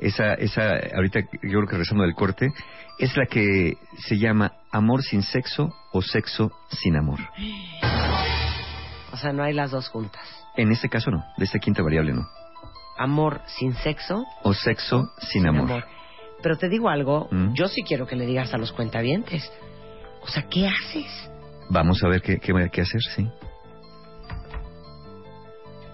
Esa, 0.00 0.34
esa, 0.34 0.72
ahorita 0.94 1.20
yo 1.20 1.58
creo 1.58 1.66
que 1.66 1.78
rezando 1.78 2.04
del 2.04 2.14
corte, 2.14 2.52
es 2.98 3.16
la 3.16 3.26
que 3.26 3.78
se 3.96 4.18
llama 4.18 4.52
amor 4.70 5.02
sin 5.02 5.22
sexo 5.22 5.72
o 5.92 6.02
sexo 6.02 6.50
sin 6.68 6.96
amor. 6.96 7.20
O 9.12 9.16
sea, 9.16 9.32
no 9.32 9.44
hay 9.44 9.54
las 9.54 9.70
dos 9.70 9.88
juntas. 9.88 10.22
En 10.56 10.72
este 10.72 10.88
caso 10.88 11.10
no, 11.10 11.24
de 11.36 11.44
esta 11.44 11.58
quinta 11.58 11.82
variable 11.82 12.12
no. 12.12 12.26
Amor 12.98 13.40
sin 13.46 13.74
sexo, 13.74 14.24
O 14.42 14.52
sexo 14.52 15.10
sin, 15.18 15.46
amor. 15.46 15.84
Pero 16.44 16.58
te 16.58 16.68
digo 16.68 16.90
algo, 16.90 17.26
Mm. 17.30 17.54
yo 17.54 17.66
sí 17.68 17.82
quiero 17.82 18.06
que 18.06 18.16
le 18.16 18.26
digas 18.26 18.52
a 18.52 18.58
los 18.58 18.70
cuentavientes. 18.70 19.50
O 20.20 20.28
sea, 20.28 20.42
¿qué 20.48 20.68
haces? 20.68 21.10
Vamos 21.70 22.04
a 22.04 22.08
ver 22.08 22.20
qué, 22.20 22.38
qué, 22.38 22.52
qué 22.70 22.82
hacer, 22.82 23.00
sí. 23.16 23.26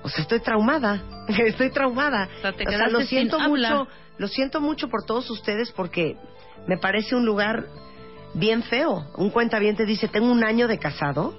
O 0.03 0.09
sea, 0.09 0.23
estoy 0.23 0.41
traumada. 0.41 1.03
Estoy 1.29 1.71
traumada. 1.71 2.29
O 2.39 2.41
sea, 2.41 2.53
te 2.53 2.65
lo 2.65 2.71
quedaste 2.71 3.07
siento 3.07 3.37
sin 3.37 3.45
habla. 3.47 3.71
mucho, 3.71 3.91
lo 4.19 4.27
siento 4.29 4.61
mucho 4.61 4.89
por 4.89 5.05
todos 5.05 5.31
ustedes 5.31 5.71
porque 5.71 6.17
me 6.67 6.77
parece 6.79 7.15
un 7.15 7.25
lugar 7.25 7.67
bien 8.35 8.63
feo. 8.65 9.07
Un 9.17 9.31
cuentaviente 9.31 9.85
dice, 9.87 10.09
tengo 10.09 10.31
un 10.33 10.43
año 10.43 10.67
de 10.67 10.79
casado, 10.79 11.37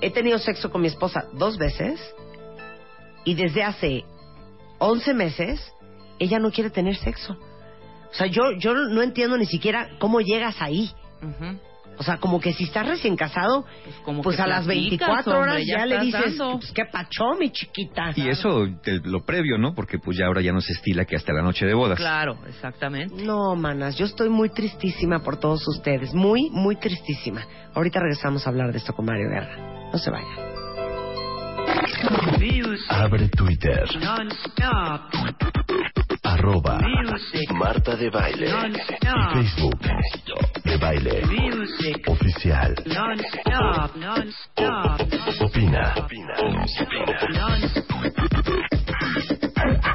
he 0.00 0.10
tenido 0.12 0.38
sexo 0.38 0.70
con 0.70 0.82
mi 0.82 0.86
esposa 0.88 1.24
dos 1.32 1.58
veces 1.58 1.98
y 3.24 3.34
desde 3.34 3.64
hace 3.64 4.04
11 4.78 5.14
meses 5.14 5.72
ella 6.20 6.38
no 6.38 6.52
quiere 6.52 6.70
tener 6.70 6.94
sexo. 6.96 7.36
O 8.16 8.18
sea, 8.18 8.28
yo, 8.28 8.52
yo 8.52 8.72
no 8.72 9.02
entiendo 9.02 9.36
ni 9.36 9.44
siquiera 9.44 9.90
cómo 9.98 10.22
llegas 10.22 10.56
ahí. 10.62 10.90
O 11.98 12.02
sea, 12.02 12.16
como 12.16 12.40
que 12.40 12.54
si 12.54 12.64
estás 12.64 12.86
recién 12.86 13.14
casado, 13.14 13.66
Pues 13.84 13.96
como 14.04 14.22
pues 14.22 14.36
que 14.36 14.42
a 14.42 14.46
las 14.46 14.64
platicas, 14.64 15.06
24 15.08 15.38
horas 15.38 15.62
ya, 15.66 15.80
ya 15.80 15.86
le 15.86 16.00
dices, 16.00 16.34
pues 16.38 16.72
qué 16.72 16.84
pachó, 16.90 17.34
mi 17.38 17.50
chiquita. 17.50 18.12
Y 18.14 18.28
eso, 18.28 18.66
de 18.66 19.00
lo 19.04 19.22
previo, 19.26 19.58
¿no? 19.58 19.74
Porque 19.74 19.98
pues 19.98 20.16
ya 20.16 20.26
ahora 20.28 20.40
ya 20.40 20.52
no 20.52 20.62
se 20.62 20.72
estila 20.72 21.04
que 21.04 21.14
hasta 21.14 21.34
la 21.34 21.42
noche 21.42 21.66
de 21.66 21.74
bodas. 21.74 21.98
Claro, 21.98 22.38
exactamente. 22.48 23.22
No, 23.22 23.54
manas, 23.54 23.98
yo 23.98 24.06
estoy 24.06 24.30
muy 24.30 24.48
tristísima 24.48 25.18
por 25.18 25.38
todos 25.38 25.68
ustedes. 25.68 26.14
Muy, 26.14 26.48
muy 26.50 26.76
tristísima. 26.76 27.46
Ahorita 27.74 28.00
regresamos 28.00 28.46
a 28.46 28.50
hablar 28.50 28.72
de 28.72 28.78
esto 28.78 28.94
con 28.94 29.04
Mario 29.04 29.28
Guerra. 29.28 29.90
No 29.92 29.98
se 29.98 30.10
vayan. 30.10 30.56
Abre 32.88 33.28
Twitter. 33.28 33.86
Arroba 36.36 36.78
Marta 37.54 37.96
de 37.96 38.10
Baile. 38.10 38.46
Facebook 39.32 39.80
de 40.64 40.76
Baile. 40.76 41.22
Oficial. 42.06 42.74
Opina. 45.40 45.94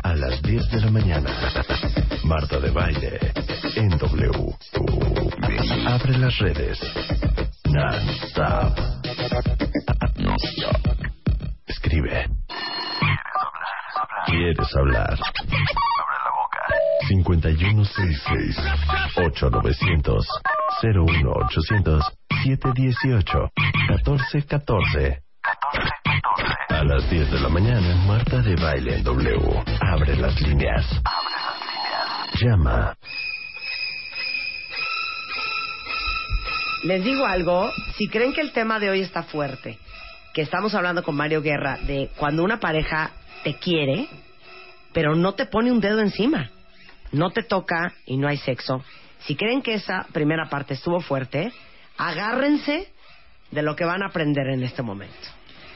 A 0.03 0.13
las 0.15 0.41
10 0.41 0.71
de 0.71 0.81
la 0.81 0.91
mañana. 0.91 1.29
Marta 2.24 2.60
de 2.60 2.71
Baile. 2.71 3.19
En 3.75 3.89
W. 3.89 4.55
Abre 5.88 6.17
las 6.17 6.38
redes. 6.39 6.79
Non-stop. 7.65 8.77
Escribe. 11.67 12.25
¿Quieres 14.25 14.75
hablar? 14.75 15.19
Abre 17.11 18.55
la 18.55 18.75
boca. 18.75 19.01
5166 19.11 19.11
8900 19.15 20.27
01800 20.81 22.03
718 22.43 23.51
1414 23.89 25.21
A 26.69 26.83
las 26.83 27.09
10 27.09 27.31
de 27.31 27.39
la 27.39 27.49
mañana, 27.49 27.95
Marta 28.07 28.41
de 28.41 28.55
Baile 28.55 28.95
en 28.95 29.03
W. 29.03 29.63
Abre 29.81 30.15
las 30.15 30.39
líneas. 30.41 30.85
Llama. 32.41 32.95
Les 36.83 37.03
digo 37.03 37.25
algo, 37.25 37.69
si 37.97 38.07
creen 38.07 38.33
que 38.33 38.41
el 38.41 38.53
tema 38.53 38.79
de 38.79 38.89
hoy 38.89 39.01
está 39.01 39.23
fuerte, 39.23 39.77
que 40.33 40.41
estamos 40.41 40.73
hablando 40.73 41.03
con 41.03 41.15
Mario 41.15 41.41
Guerra 41.41 41.77
de 41.85 42.09
cuando 42.15 42.43
una 42.43 42.59
pareja 42.59 43.11
te 43.43 43.55
quiere, 43.55 44.07
pero 44.93 45.15
no 45.15 45.33
te 45.33 45.45
pone 45.45 45.71
un 45.71 45.79
dedo 45.79 45.99
encima, 45.99 46.49
no 47.11 47.29
te 47.31 47.43
toca 47.43 47.93
y 48.05 48.17
no 48.17 48.27
hay 48.27 48.37
sexo. 48.37 48.83
Si 49.25 49.35
creen 49.35 49.61
que 49.61 49.73
esa 49.75 50.07
primera 50.11 50.49
parte 50.49 50.73
estuvo 50.73 50.99
fuerte, 51.01 51.51
agárrense 51.97 52.87
de 53.51 53.61
lo 53.61 53.75
que 53.75 53.85
van 53.85 54.01
a 54.03 54.07
aprender 54.07 54.47
en 54.47 54.63
este 54.63 54.81
momento. 54.81 55.15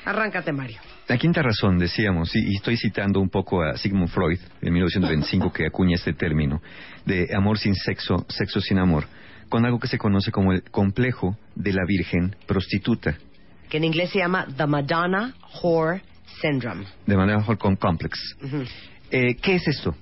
Arráncate, 0.05 0.51
Mario. 0.51 0.79
La 1.07 1.17
quinta 1.17 1.41
razón, 1.41 1.77
decíamos, 1.77 2.31
y 2.35 2.55
estoy 2.55 2.77
citando 2.77 3.19
un 3.19 3.29
poco 3.29 3.61
a 3.63 3.77
Sigmund 3.77 4.09
Freud, 4.09 4.39
en 4.61 4.73
1925, 4.73 5.51
que 5.51 5.65
acuña 5.67 5.95
este 5.95 6.13
término 6.13 6.61
de 7.05 7.27
amor 7.35 7.57
sin 7.59 7.75
sexo, 7.75 8.25
sexo 8.29 8.59
sin 8.61 8.79
amor, 8.79 9.05
con 9.49 9.65
algo 9.65 9.79
que 9.79 9.87
se 9.87 9.97
conoce 9.97 10.31
como 10.31 10.51
el 10.53 10.63
complejo 10.71 11.37
de 11.55 11.73
la 11.73 11.83
virgen 11.87 12.35
prostituta, 12.47 13.17
Que 13.69 13.77
en 13.77 13.83
inglés 13.83 14.11
se 14.11 14.19
llama 14.19 14.47
The 14.55 14.65
Madonna 14.67 15.33
Whore 15.61 16.01
Syndrome. 16.41 16.85
de 17.05 17.17
manera 17.17 17.43
Holcomb 17.45 17.77
Complex. 17.77 18.17
Ujú. 18.43 18.63
Eh, 19.11 19.35
¿Qué 19.41 19.55
es 19.55 19.67
esto? 19.67 19.95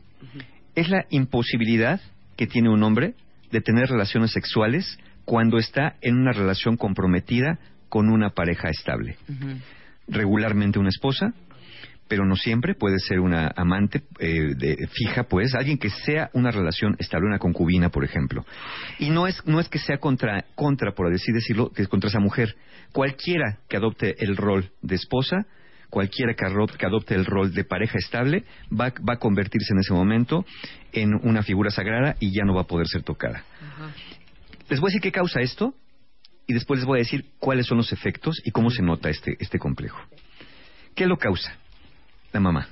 Es 0.75 0.89
la 0.89 1.05
imposibilidad 1.09 2.01
que 2.35 2.47
tiene 2.47 2.69
un 2.69 2.83
hombre 2.83 3.13
de 3.51 3.61
tener 3.61 3.87
relaciones 3.89 4.31
sexuales 4.31 4.97
cuando 5.25 5.57
está 5.57 5.95
en 6.01 6.17
una 6.17 6.31
relación 6.31 6.77
comprometida 6.77 7.59
con 7.89 8.09
una 8.09 8.31
pareja 8.31 8.69
estable. 8.69 9.17
Regularmente 10.07 10.79
una 10.79 10.89
esposa, 10.89 11.33
pero 12.07 12.25
no 12.25 12.35
siempre, 12.35 12.75
puede 12.75 12.99
ser 12.99 13.19
una 13.19 13.51
amante 13.55 14.01
eh, 14.19 14.53
de- 14.57 14.87
fija, 14.91 15.23
pues, 15.23 15.55
alguien 15.55 15.77
que 15.77 15.89
sea 15.89 16.29
una 16.33 16.51
relación 16.51 16.95
estable, 16.99 17.27
una 17.27 17.39
concubina, 17.39 17.89
por 17.89 18.03
ejemplo. 18.03 18.45
Y 18.99 19.09
no 19.11 19.27
es, 19.27 19.41
no 19.45 19.59
es 19.59 19.69
que 19.69 19.79
sea 19.79 19.97
contra, 19.99 20.43
contra, 20.55 20.91
por 20.93 21.11
así 21.13 21.31
decirlo, 21.31 21.71
que 21.71 21.83
es 21.83 21.87
contra 21.87 22.09
esa 22.09 22.19
mujer. 22.19 22.55
Cualquiera 22.91 23.59
que 23.69 23.77
adopte 23.77 24.15
el 24.23 24.35
rol 24.35 24.71
de 24.81 24.95
esposa, 24.95 25.45
cualquiera 25.93 26.33
que, 26.33 26.43
que 26.75 26.85
adopte 26.87 27.13
el 27.13 27.23
rol 27.23 27.53
de 27.53 27.63
pareja 27.63 27.99
estable, 27.99 28.45
va, 28.71 28.91
va 29.07 29.13
a 29.13 29.19
convertirse 29.19 29.73
en 29.73 29.79
ese 29.79 29.93
momento 29.93 30.43
en 30.91 31.13
una 31.21 31.43
figura 31.43 31.69
sagrada 31.69 32.15
y 32.19 32.35
ya 32.35 32.45
no 32.45 32.55
va 32.55 32.61
a 32.61 32.67
poder 32.67 32.87
ser 32.87 33.03
tocada. 33.03 33.43
Les 34.69 34.79
voy 34.79 34.87
a 34.87 34.89
decir 34.89 35.01
qué 35.01 35.11
causa 35.11 35.41
esto 35.41 35.75
y 36.47 36.53
después 36.53 36.79
les 36.79 36.87
voy 36.87 36.97
a 36.97 37.03
decir 37.03 37.25
cuáles 37.37 37.67
son 37.67 37.77
los 37.77 37.93
efectos 37.93 38.41
y 38.43 38.49
cómo 38.49 38.71
se 38.71 38.81
nota 38.81 39.11
este, 39.11 39.37
este 39.39 39.59
complejo. 39.59 39.99
¿Qué 40.95 41.05
lo 41.05 41.17
causa? 41.17 41.57
La 42.31 42.39
mamá. 42.39 42.69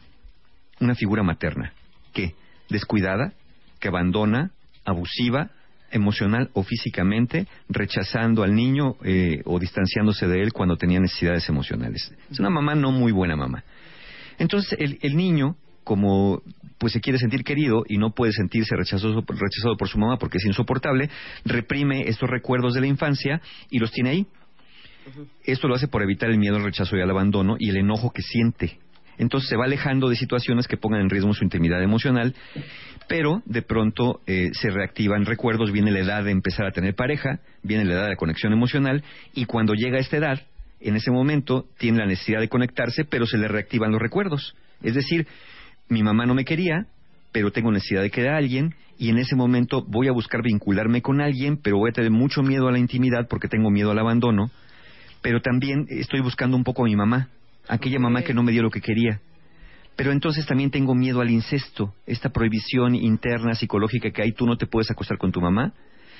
Una 0.79 0.95
figura 0.95 1.21
materna. 1.21 1.73
¿Qué? 2.13 2.33
Descuidada, 2.69 3.33
que 3.79 3.89
abandona, 3.89 4.49
abusiva, 4.83 5.51
emocional 5.91 6.49
o 6.53 6.63
físicamente, 6.63 7.47
rechazando 7.69 8.43
al 8.43 8.55
niño 8.55 8.95
eh, 9.03 9.41
o 9.45 9.59
distanciándose 9.59 10.27
de 10.27 10.41
él 10.41 10.53
cuando 10.53 10.77
tenía 10.77 10.99
necesidades 10.99 11.47
emocionales. 11.49 12.13
Es 12.29 12.39
una 12.39 12.49
mamá 12.49 12.75
no 12.75 12.91
muy 12.91 13.11
buena 13.11 13.35
mamá. 13.35 13.63
Entonces 14.37 14.77
el, 14.79 14.97
el 15.01 15.15
niño, 15.15 15.55
como 15.83 16.41
pues 16.77 16.93
se 16.93 16.99
quiere 16.99 17.19
sentir 17.19 17.43
querido 17.43 17.83
y 17.87 17.97
no 17.97 18.09
puede 18.09 18.31
sentirse 18.31 18.75
rechazado, 18.75 19.23
rechazado 19.27 19.77
por 19.77 19.87
su 19.87 19.99
mamá 19.99 20.17
porque 20.17 20.39
es 20.39 20.45
insoportable, 20.45 21.11
reprime 21.45 22.07
estos 22.07 22.27
recuerdos 22.27 22.73
de 22.73 22.81
la 22.81 22.87
infancia 22.87 23.39
y 23.69 23.77
los 23.77 23.91
tiene 23.91 24.09
ahí. 24.09 24.27
Esto 25.43 25.67
lo 25.67 25.75
hace 25.75 25.87
por 25.87 26.01
evitar 26.01 26.29
el 26.29 26.39
miedo 26.39 26.55
al 26.55 26.63
rechazo 26.63 26.97
y 26.97 27.01
al 27.01 27.09
abandono 27.09 27.55
y 27.59 27.69
el 27.69 27.77
enojo 27.77 28.11
que 28.11 28.21
siente. 28.21 28.79
Entonces 29.21 29.49
se 29.49 29.55
va 29.55 29.65
alejando 29.65 30.09
de 30.09 30.15
situaciones 30.15 30.67
que 30.67 30.77
pongan 30.77 31.01
en 31.01 31.09
riesgo 31.09 31.31
su 31.35 31.43
intimidad 31.43 31.81
emocional, 31.83 32.33
pero 33.07 33.43
de 33.45 33.61
pronto 33.61 34.19
eh, 34.25 34.49
se 34.53 34.71
reactivan 34.71 35.25
recuerdos, 35.25 35.71
viene 35.71 35.91
la 35.91 35.99
edad 35.99 36.23
de 36.23 36.31
empezar 36.31 36.65
a 36.65 36.71
tener 36.71 36.95
pareja, 36.95 37.39
viene 37.61 37.85
la 37.85 37.93
edad 37.93 38.09
de 38.09 38.15
conexión 38.15 38.51
emocional, 38.51 39.03
y 39.35 39.45
cuando 39.45 39.75
llega 39.75 39.97
a 39.97 40.01
esta 40.01 40.17
edad, 40.17 40.41
en 40.79 40.95
ese 40.95 41.11
momento 41.11 41.67
tiene 41.77 41.99
la 41.99 42.07
necesidad 42.07 42.39
de 42.39 42.49
conectarse, 42.49 43.05
pero 43.05 43.27
se 43.27 43.37
le 43.37 43.47
reactivan 43.47 43.91
los 43.91 44.01
recuerdos. 44.01 44.55
Es 44.81 44.95
decir, 44.95 45.27
mi 45.87 46.01
mamá 46.01 46.25
no 46.25 46.33
me 46.33 46.43
quería, 46.43 46.87
pero 47.31 47.51
tengo 47.51 47.71
necesidad 47.71 48.01
de 48.01 48.09
que 48.09 48.27
a 48.27 48.37
alguien, 48.37 48.73
y 48.97 49.09
en 49.09 49.19
ese 49.19 49.35
momento 49.35 49.85
voy 49.87 50.07
a 50.07 50.13
buscar 50.13 50.41
vincularme 50.41 51.03
con 51.03 51.21
alguien, 51.21 51.57
pero 51.57 51.77
voy 51.77 51.91
a 51.91 51.93
tener 51.93 52.09
mucho 52.09 52.41
miedo 52.41 52.67
a 52.67 52.71
la 52.71 52.79
intimidad 52.79 53.27
porque 53.29 53.47
tengo 53.47 53.69
miedo 53.69 53.91
al 53.91 53.99
abandono, 53.99 54.49
pero 55.21 55.41
también 55.41 55.85
estoy 55.89 56.21
buscando 56.21 56.57
un 56.57 56.63
poco 56.63 56.81
a 56.81 56.85
mi 56.85 56.95
mamá, 56.95 57.29
aquella 57.67 57.99
mamá 57.99 58.23
que 58.23 58.33
no 58.33 58.43
me 58.43 58.51
dio 58.51 58.63
lo 58.63 58.71
que 58.71 58.81
quería. 58.81 59.21
Pero 59.95 60.11
entonces 60.11 60.45
también 60.45 60.71
tengo 60.71 60.95
miedo 60.95 61.21
al 61.21 61.29
incesto, 61.29 61.93
esta 62.05 62.29
prohibición 62.29 62.95
interna 62.95 63.55
psicológica 63.55 64.11
que 64.11 64.23
hay, 64.23 64.31
tú 64.31 64.45
no 64.45 64.57
te 64.57 64.65
puedes 64.65 64.89
acostar 64.89 65.17
con 65.17 65.31
tu 65.31 65.41
mamá. 65.41 65.73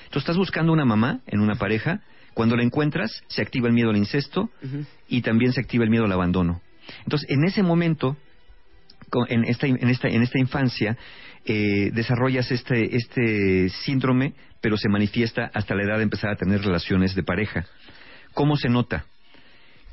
Entonces 0.04 0.22
estás 0.22 0.36
buscando 0.36 0.72
una 0.72 0.84
mamá 0.84 1.20
en 1.26 1.40
una 1.40 1.54
pareja, 1.54 2.02
cuando 2.34 2.56
la 2.56 2.62
encuentras 2.62 3.22
se 3.28 3.42
activa 3.42 3.68
el 3.68 3.74
miedo 3.74 3.90
al 3.90 3.96
incesto 3.96 4.50
y 5.08 5.22
también 5.22 5.52
se 5.52 5.60
activa 5.60 5.84
el 5.84 5.90
miedo 5.90 6.04
al 6.04 6.12
abandono. 6.12 6.60
Entonces 7.04 7.28
en 7.30 7.44
ese 7.44 7.62
momento, 7.62 8.16
en 9.28 9.44
esta, 9.44 9.66
en 9.66 9.88
esta, 9.88 10.08
en 10.08 10.22
esta 10.22 10.38
infancia, 10.38 10.96
eh, 11.44 11.90
desarrollas 11.92 12.50
este, 12.50 12.96
este 12.96 13.68
síndrome, 13.68 14.34
pero 14.60 14.76
se 14.76 14.88
manifiesta 14.88 15.50
hasta 15.52 15.74
la 15.74 15.82
edad 15.82 15.96
de 15.96 16.04
empezar 16.04 16.30
a 16.30 16.36
tener 16.36 16.62
relaciones 16.62 17.14
de 17.14 17.22
pareja. 17.22 17.66
¿Cómo 18.32 18.56
se 18.56 18.68
nota? 18.68 19.06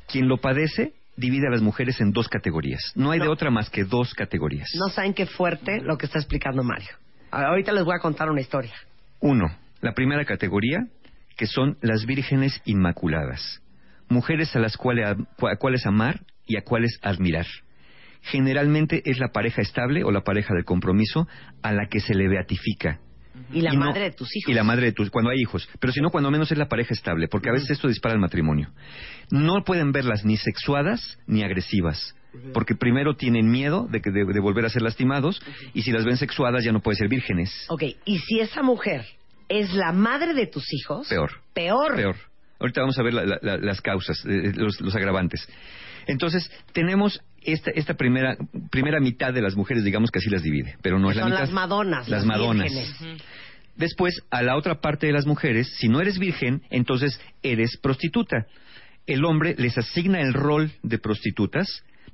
Quien 0.06 0.28
lo 0.28 0.38
padece 0.38 0.92
divide 1.20 1.46
a 1.46 1.50
las 1.50 1.60
mujeres 1.60 2.00
en 2.00 2.12
dos 2.12 2.28
categorías. 2.28 2.80
No 2.96 3.10
hay 3.10 3.20
de 3.20 3.28
otra 3.28 3.50
más 3.50 3.70
que 3.70 3.84
dos 3.84 4.14
categorías. 4.14 4.68
No 4.74 4.88
saben 4.88 5.14
qué 5.14 5.26
fuerte 5.26 5.80
lo 5.80 5.98
que 5.98 6.06
está 6.06 6.18
explicando 6.18 6.64
Mario. 6.64 6.88
Ahorita 7.30 7.72
les 7.72 7.84
voy 7.84 7.94
a 7.94 8.00
contar 8.00 8.30
una 8.30 8.40
historia. 8.40 8.72
Uno, 9.20 9.54
la 9.82 9.92
primera 9.92 10.24
categoría, 10.24 10.86
que 11.36 11.46
son 11.46 11.76
las 11.82 12.06
vírgenes 12.06 12.60
inmaculadas. 12.64 13.62
Mujeres 14.08 14.56
a 14.56 14.58
las 14.58 14.76
cuales, 14.76 15.06
a 15.06 15.56
cuales 15.56 15.86
amar 15.86 16.22
y 16.46 16.56
a 16.56 16.62
cuales 16.62 16.98
admirar. 17.02 17.46
Generalmente 18.22 19.02
es 19.04 19.18
la 19.18 19.28
pareja 19.28 19.62
estable 19.62 20.02
o 20.04 20.10
la 20.10 20.22
pareja 20.22 20.54
del 20.54 20.64
compromiso 20.64 21.28
a 21.62 21.72
la 21.72 21.86
que 21.86 22.00
se 22.00 22.14
le 22.14 22.28
beatifica. 22.28 22.98
Y 23.52 23.60
la 23.62 23.72
Y 23.72 23.76
no- 23.76 23.86
madre 23.86 24.02
de 24.04 24.10
tus 24.12 24.34
hijos. 24.36 24.50
Y 24.50 24.54
la 24.54 24.64
madre 24.64 24.86
de 24.86 24.92
tus, 24.92 25.10
cuando 25.10 25.30
hay 25.30 25.38
hijos. 25.40 25.68
Pero 25.80 25.92
si 25.92 26.00
no, 26.00 26.10
cuando 26.10 26.30
menos 26.30 26.50
es 26.52 26.58
la 26.58 26.68
pareja 26.68 26.94
estable, 26.94 27.28
porque 27.28 27.48
a 27.48 27.52
veces 27.52 27.70
esto 27.70 27.88
dispara 27.88 28.14
el 28.14 28.20
matrimonio. 28.20 28.70
No 29.30 29.62
pueden 29.64 29.92
verlas 29.92 30.24
ni 30.24 30.36
sexuadas 30.36 31.18
ni 31.26 31.42
agresivas. 31.42 32.14
Porque 32.54 32.76
primero 32.76 33.16
tienen 33.16 33.50
miedo 33.50 33.88
de, 33.90 34.00
que, 34.00 34.10
de, 34.12 34.24
de 34.24 34.40
volver 34.40 34.64
a 34.64 34.68
ser 34.70 34.82
lastimados, 34.82 35.42
y 35.74 35.82
si 35.82 35.90
las 35.90 36.04
ven 36.04 36.16
sexuadas 36.16 36.62
ya 36.64 36.70
no 36.70 36.80
pueden 36.80 36.96
ser 36.98 37.08
vírgenes. 37.08 37.50
Ok, 37.68 37.82
y 38.04 38.18
si 38.18 38.38
esa 38.38 38.62
mujer 38.62 39.04
es 39.48 39.74
la 39.74 39.90
madre 39.92 40.32
de 40.34 40.46
tus 40.46 40.72
hijos. 40.72 41.08
Peor. 41.08 41.32
Peor. 41.52 41.96
Peor. 41.96 42.16
Ahorita 42.60 42.82
vamos 42.82 42.96
a 42.98 43.02
ver 43.02 43.14
la- 43.14 43.24
la- 43.24 43.38
la- 43.42 43.56
las 43.56 43.80
causas, 43.80 44.24
eh, 44.26 44.52
los, 44.54 44.80
los 44.80 44.94
agravantes. 44.94 45.48
Entonces, 46.06 46.48
tenemos 46.72 47.20
esta, 47.42 47.70
esta 47.70 47.94
primera, 47.94 48.36
primera 48.70 49.00
mitad 49.00 49.32
de 49.32 49.42
las 49.42 49.56
mujeres, 49.56 49.84
digamos 49.84 50.10
que 50.10 50.18
así 50.18 50.28
las 50.30 50.42
divide, 50.42 50.76
pero 50.82 50.98
no 50.98 51.08
Que 51.08 51.12
es 51.12 51.16
la 51.16 51.22
son 51.22 51.30
mitad. 51.30 51.40
las 51.42 51.52
madonas. 51.52 52.08
Las 52.08 52.20
las 52.20 52.26
madonas. 52.26 52.72
vírgenes. 52.72 53.22
Después, 53.76 54.20
a 54.30 54.42
la 54.42 54.56
otra 54.56 54.80
parte 54.80 55.06
de 55.06 55.12
las 55.12 55.26
mujeres, 55.26 55.72
si 55.78 55.88
no 55.88 56.00
eres 56.00 56.18
virgen, 56.18 56.62
entonces 56.70 57.18
eres 57.42 57.78
prostituta. 57.78 58.46
El 59.06 59.24
hombre 59.24 59.54
les 59.56 59.78
asigna 59.78 60.20
el 60.20 60.34
rol 60.34 60.70
de 60.82 60.98
prostitutas, 60.98 61.66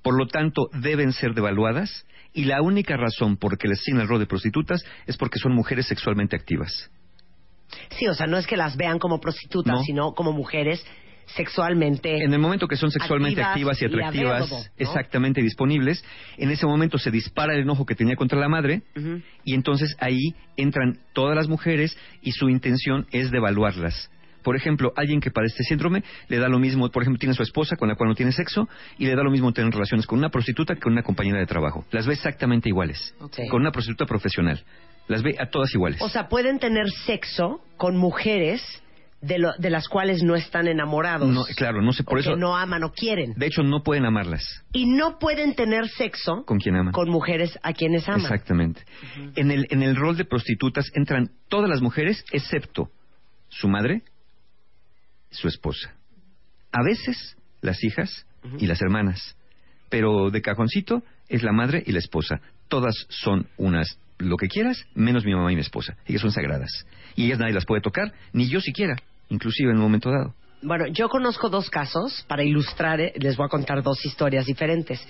por 0.03 0.17
lo 0.17 0.27
tanto 0.29 0.69
deben 0.81 1.13
ser 1.13 1.35
devaluadas, 1.35 2.07
y 2.33 2.45
la 2.45 2.63
única 2.63 2.97
razón 2.97 3.37
por 3.37 3.59
que 3.59 3.67
les 3.67 3.81
asigna 3.81 4.03
el 4.03 4.09
rol 4.09 4.21
de 4.21 4.27
prostitutas 4.27 4.85
es 5.07 5.17
porque 5.17 5.39
son 5.41 5.55
mujeres 5.55 5.87
sexualmente 5.87 6.37
activas. 6.37 6.91
Sí, 7.99 8.07
o 8.07 8.15
sea, 8.15 8.27
no 8.29 8.37
es 8.37 8.47
que 8.47 8.57
las 8.57 8.77
vean 8.77 8.99
como 9.01 9.21
prostitutas, 9.21 9.75
No. 9.75 9.83
sino 9.83 10.13
como 10.13 10.33
mujeres 10.33 10.85
sexualmente. 11.27 12.23
En 12.25 12.33
el 12.33 12.39
momento 12.39 12.69
que 12.69 12.77
son 12.77 12.91
sexualmente 12.91 13.43
activas, 13.43 13.81
y 13.83 13.87
atractivas, 13.87 14.71
exactamente 14.77 15.43
disponibles, 15.43 16.05
en 16.37 16.51
ese 16.51 16.67
momento 16.67 16.99
se 16.99 17.11
dispara 17.11 17.55
el 17.55 17.61
enojo 17.61 17.85
que 17.85 17.95
tenía 17.95 18.17
contra 18.17 18.39
la 18.39 18.49
madre 18.49 18.83
y 19.45 19.55
entonces 19.55 19.97
ahí 20.01 20.35
entran 20.57 20.99
todas 21.13 21.37
las 21.37 21.49
mujeres 21.49 21.97
y 22.23 22.33
su 22.33 22.49
intención 22.49 23.07
es 23.11 23.31
devaluarlas. 23.31 24.11
Por 24.47 24.55
ejemplo, 24.55 24.93
alguien 24.95 25.21
que 25.21 25.33
padece 25.33 25.55
este 25.55 25.65
síndrome 25.65 26.05
le 26.29 26.39
da 26.39 26.49
lo 26.49 26.61
mismo, 26.61 26.89
por 26.91 27.03
ejemplo, 27.03 27.19
tiene 27.19 27.33
a 27.33 27.35
su 27.35 27.43
esposa 27.43 27.75
con 27.75 27.89
la 27.89 27.97
cual 27.97 28.11
no 28.11 28.15
tiene 28.15 28.31
sexo 28.31 28.69
y 28.97 29.07
le 29.07 29.17
da 29.17 29.25
lo 29.25 29.31
mismo 29.33 29.53
tener 29.53 29.73
relaciones 29.73 30.07
con 30.07 30.21
una 30.21 30.29
prostituta 30.29 30.75
que 30.75 30.81
con 30.81 30.93
una 30.93 31.03
compañera 31.03 31.41
de 31.41 31.47
trabajo. 31.47 31.85
Las 31.91 32.07
ve 32.07 32.13
exactamente 32.13 32.69
iguales, 32.69 33.13
con 33.51 33.61
una 33.61 33.73
prostituta 33.73 34.07
profesional. 34.07 34.63
Las 35.09 35.25
ve 35.25 35.35
a 35.41 35.47
todas 35.51 35.75
iguales. 35.75 36.01
O 36.01 36.09
sea, 36.09 36.29
pueden 36.29 36.61
tener 36.61 36.89
sexo 36.91 37.61
con 37.77 37.97
mujeres 37.97 38.63
de, 39.21 39.39
lo- 39.39 39.55
de 39.59 39.71
las 39.71 39.89
cuales 39.89 40.23
no 40.23 40.37
están 40.37 40.69
enamorados. 40.69 41.29
No, 41.29 41.45
claro, 41.57 41.81
no 41.83 41.93
sé, 41.93 42.05
por 42.05 42.19
o 42.19 42.21
eso- 42.21 42.31
que 42.35 42.37
no 42.37 42.57
aman 42.57 42.85
o 42.85 42.93
quieren. 42.93 43.33
de 43.35 43.47
hecho, 43.47 43.63
no 43.63 43.83
pueden 43.83 44.05
amarlas 44.05 44.45
Y 44.73 44.87
no 44.87 45.19
pueden 45.19 45.55
tener 45.55 45.89
sexo 45.89 46.45
con 46.45 46.59
quien 46.59 46.77
aman. 46.77 46.93
con 46.93 47.09
mujeres 47.11 47.59
a 47.63 47.73
quienes 47.73 48.09
aman. 48.09 48.21
Exactamente. 48.23 48.83
en, 49.37 49.51
el, 49.51 49.67
en 49.71 49.83
el 49.83 49.97
rol 49.97 50.17
de 50.17 50.25
prostitutas 50.27 50.91
entran 50.95 51.31
todas 51.49 51.69
las 51.71 51.81
mujeres 51.81 52.25
excepto 52.33 52.91
su 53.49 53.69
madre, 53.69 54.03
su 55.31 55.49
esposa. 55.49 55.95
A 56.73 56.83
veces 56.85 57.37
las 57.63 57.83
hijas 57.85 58.27
y 58.59 58.67
las 58.67 58.81
hermanas. 58.83 59.37
Pero 59.89 60.31
de 60.31 60.43
cajoncito 60.43 61.03
es 61.29 61.43
la 61.43 61.53
madre 61.53 61.83
y 61.87 61.93
la 61.93 61.99
esposa. 61.99 62.41
Todas 62.69 62.95
son 63.09 63.49
unas, 63.57 63.99
lo 64.19 64.37
que 64.37 64.49
quieras, 64.49 64.85
menos 64.95 65.25
mi 65.25 65.35
mamá 65.35 65.53
y 65.53 65.57
mi 65.57 65.61
esposa. 65.61 65.97
Ellas 66.07 66.23
son 66.23 66.33
sagradas. 66.33 66.87
Y 67.15 67.27
ellas 67.27 67.39
nadie 67.39 67.53
las 67.53 67.67
puede 67.67 67.81
tocar, 67.81 68.13
ni 68.33 68.49
yo 68.49 68.61
siquiera, 68.61 68.97
inclusive 69.29 69.71
en 69.71 69.77
un 69.77 69.83
momento 69.83 70.11
dado. 70.11 70.35
Bueno, 70.63 70.87
yo 70.87 71.09
conozco 71.09 71.49
dos 71.49 71.71
casos 71.71 72.25
para 72.29 72.43
ilustrar, 72.43 73.01
eh, 73.01 73.13
les 73.17 73.37
voy 73.37 73.47
a 73.47 73.49
contar 73.49 73.83
dos 73.83 74.05
historias 74.05 74.47
diferentes. 74.47 75.07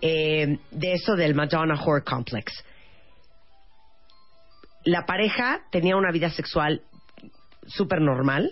Eh, 0.00 0.58
de 0.70 0.92
eso 0.92 1.14
del 1.14 1.34
Madonna 1.34 1.74
Horror 1.74 2.04
Complex. 2.04 2.52
La 4.84 5.04
pareja 5.04 5.62
tenía 5.70 5.96
una 5.96 6.12
vida 6.12 6.30
sexual 6.30 6.82
súper 7.66 8.00
normal. 8.00 8.50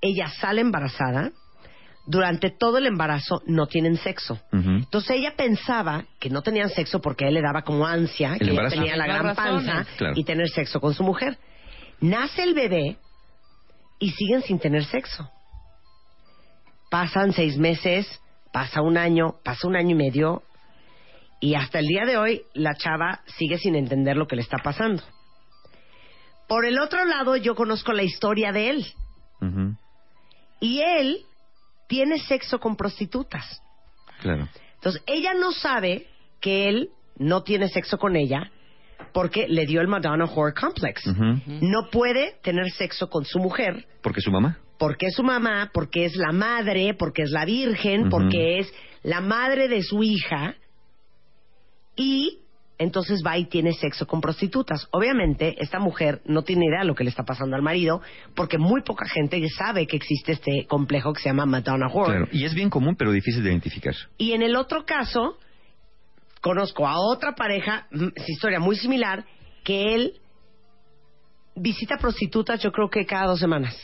Ella 0.00 0.28
sale 0.28 0.60
embarazada. 0.60 1.32
Durante 2.06 2.50
todo 2.50 2.78
el 2.78 2.86
embarazo 2.86 3.42
no 3.46 3.66
tienen 3.66 3.96
sexo. 3.96 4.40
Entonces 4.52 5.10
ella 5.10 5.34
pensaba 5.36 6.04
que 6.20 6.30
no 6.30 6.42
tenían 6.42 6.68
sexo 6.70 7.00
porque 7.00 7.24
a 7.24 7.28
él 7.28 7.34
le 7.34 7.42
daba 7.42 7.62
como 7.62 7.86
ansia, 7.86 8.36
que 8.38 8.50
ella 8.50 8.68
tenía 8.68 8.96
la 8.96 9.06
gran 9.06 9.24
razones. 9.24 9.66
panza 9.66 9.86
Claro. 9.96 10.14
y 10.16 10.22
tener 10.24 10.48
sexo 10.48 10.80
con 10.80 10.94
su 10.94 11.02
mujer. 11.02 11.36
Nace 12.00 12.42
el 12.44 12.54
bebé 12.54 12.98
y 13.98 14.10
siguen 14.12 14.42
sin 14.42 14.58
tener 14.58 14.84
sexo. 14.84 15.28
Pasan 16.90 17.32
seis 17.32 17.58
meses, 17.58 18.06
pasa 18.52 18.82
un 18.82 18.96
año, 18.96 19.36
pasa 19.44 19.66
un 19.66 19.74
año 19.76 19.90
y 19.90 19.98
medio 19.98 20.42
y 21.40 21.54
hasta 21.54 21.80
el 21.80 21.86
día 21.86 22.04
de 22.06 22.16
hoy 22.16 22.42
la 22.54 22.74
chava 22.74 23.20
sigue 23.36 23.58
sin 23.58 23.74
entender 23.74 24.16
lo 24.16 24.26
que 24.26 24.36
le 24.36 24.42
está 24.42 24.58
pasando. 24.62 25.02
Por 26.48 26.64
el 26.64 26.78
otro 26.78 27.04
lado, 27.04 27.36
yo 27.36 27.56
conozco 27.56 27.92
la 27.92 28.04
historia 28.04 28.52
de 28.52 28.70
él 28.70 28.86
y 30.60 30.80
él 30.80 31.18
tiene 31.86 32.18
sexo 32.18 32.58
con 32.58 32.76
prostitutas. 32.76 33.62
Claro. 34.20 34.48
Entonces, 34.74 35.02
ella 35.06 35.34
no 35.34 35.52
sabe 35.52 36.06
que 36.40 36.68
él 36.68 36.90
no 37.18 37.42
tiene 37.42 37.68
sexo 37.68 37.98
con 37.98 38.16
ella 38.16 38.50
porque 39.12 39.46
le 39.48 39.66
dio 39.66 39.80
el 39.80 39.88
Madonna 39.88 40.24
Horror 40.24 40.54
Complex. 40.54 41.02
No 41.46 41.88
puede 41.90 42.36
tener 42.42 42.70
sexo 42.70 43.08
con 43.08 43.24
su 43.24 43.38
mujer 43.38 43.86
Porque 44.02 44.20
su 44.20 44.30
mamá. 44.30 44.58
porque 44.78 45.06
es 45.06 45.14
su 45.14 45.22
mamá, 45.22 45.70
porque 45.72 46.04
es 46.04 46.16
la 46.16 46.32
madre, 46.32 46.94
porque 46.94 47.22
es 47.22 47.30
la 47.30 47.44
virgen, 47.46 48.10
porque 48.10 48.58
es 48.58 48.72
la 49.02 49.20
madre 49.22 49.68
de 49.68 49.82
su 49.82 50.02
hija 50.02 50.54
y 51.96 52.40
entonces 52.78 53.22
va 53.26 53.38
y 53.38 53.46
tiene 53.46 53.72
sexo 53.72 54.06
con 54.06 54.20
prostitutas. 54.20 54.88
Obviamente, 54.90 55.56
esta 55.58 55.78
mujer 55.78 56.20
no 56.26 56.42
tiene 56.42 56.66
idea 56.66 56.80
de 56.80 56.86
lo 56.86 56.94
que 56.94 57.04
le 57.04 57.10
está 57.10 57.24
pasando 57.24 57.56
al 57.56 57.62
marido, 57.62 58.02
porque 58.34 58.58
muy 58.58 58.82
poca 58.82 59.06
gente 59.08 59.46
sabe 59.48 59.86
que 59.86 59.96
existe 59.96 60.32
este 60.32 60.66
complejo 60.66 61.12
que 61.12 61.22
se 61.22 61.28
llama 61.28 61.46
Madonna 61.46 61.86
Horror. 61.86 62.06
Claro. 62.06 62.28
Y 62.32 62.44
es 62.44 62.54
bien 62.54 62.70
común, 62.70 62.96
pero 62.96 63.12
difícil 63.12 63.42
de 63.42 63.50
identificar. 63.50 63.94
Y 64.18 64.32
en 64.32 64.42
el 64.42 64.56
otro 64.56 64.84
caso, 64.84 65.38
conozco 66.40 66.86
a 66.86 66.98
otra 66.98 67.34
pareja, 67.34 67.86
mm, 67.90 68.08
es 68.14 68.28
historia 68.28 68.60
muy 68.60 68.76
similar, 68.76 69.24
que 69.64 69.94
él 69.94 70.20
visita 71.56 71.96
prostitutas 71.96 72.62
yo 72.62 72.70
creo 72.70 72.90
que 72.90 73.06
cada 73.06 73.26
dos 73.26 73.40
semanas. 73.40 73.74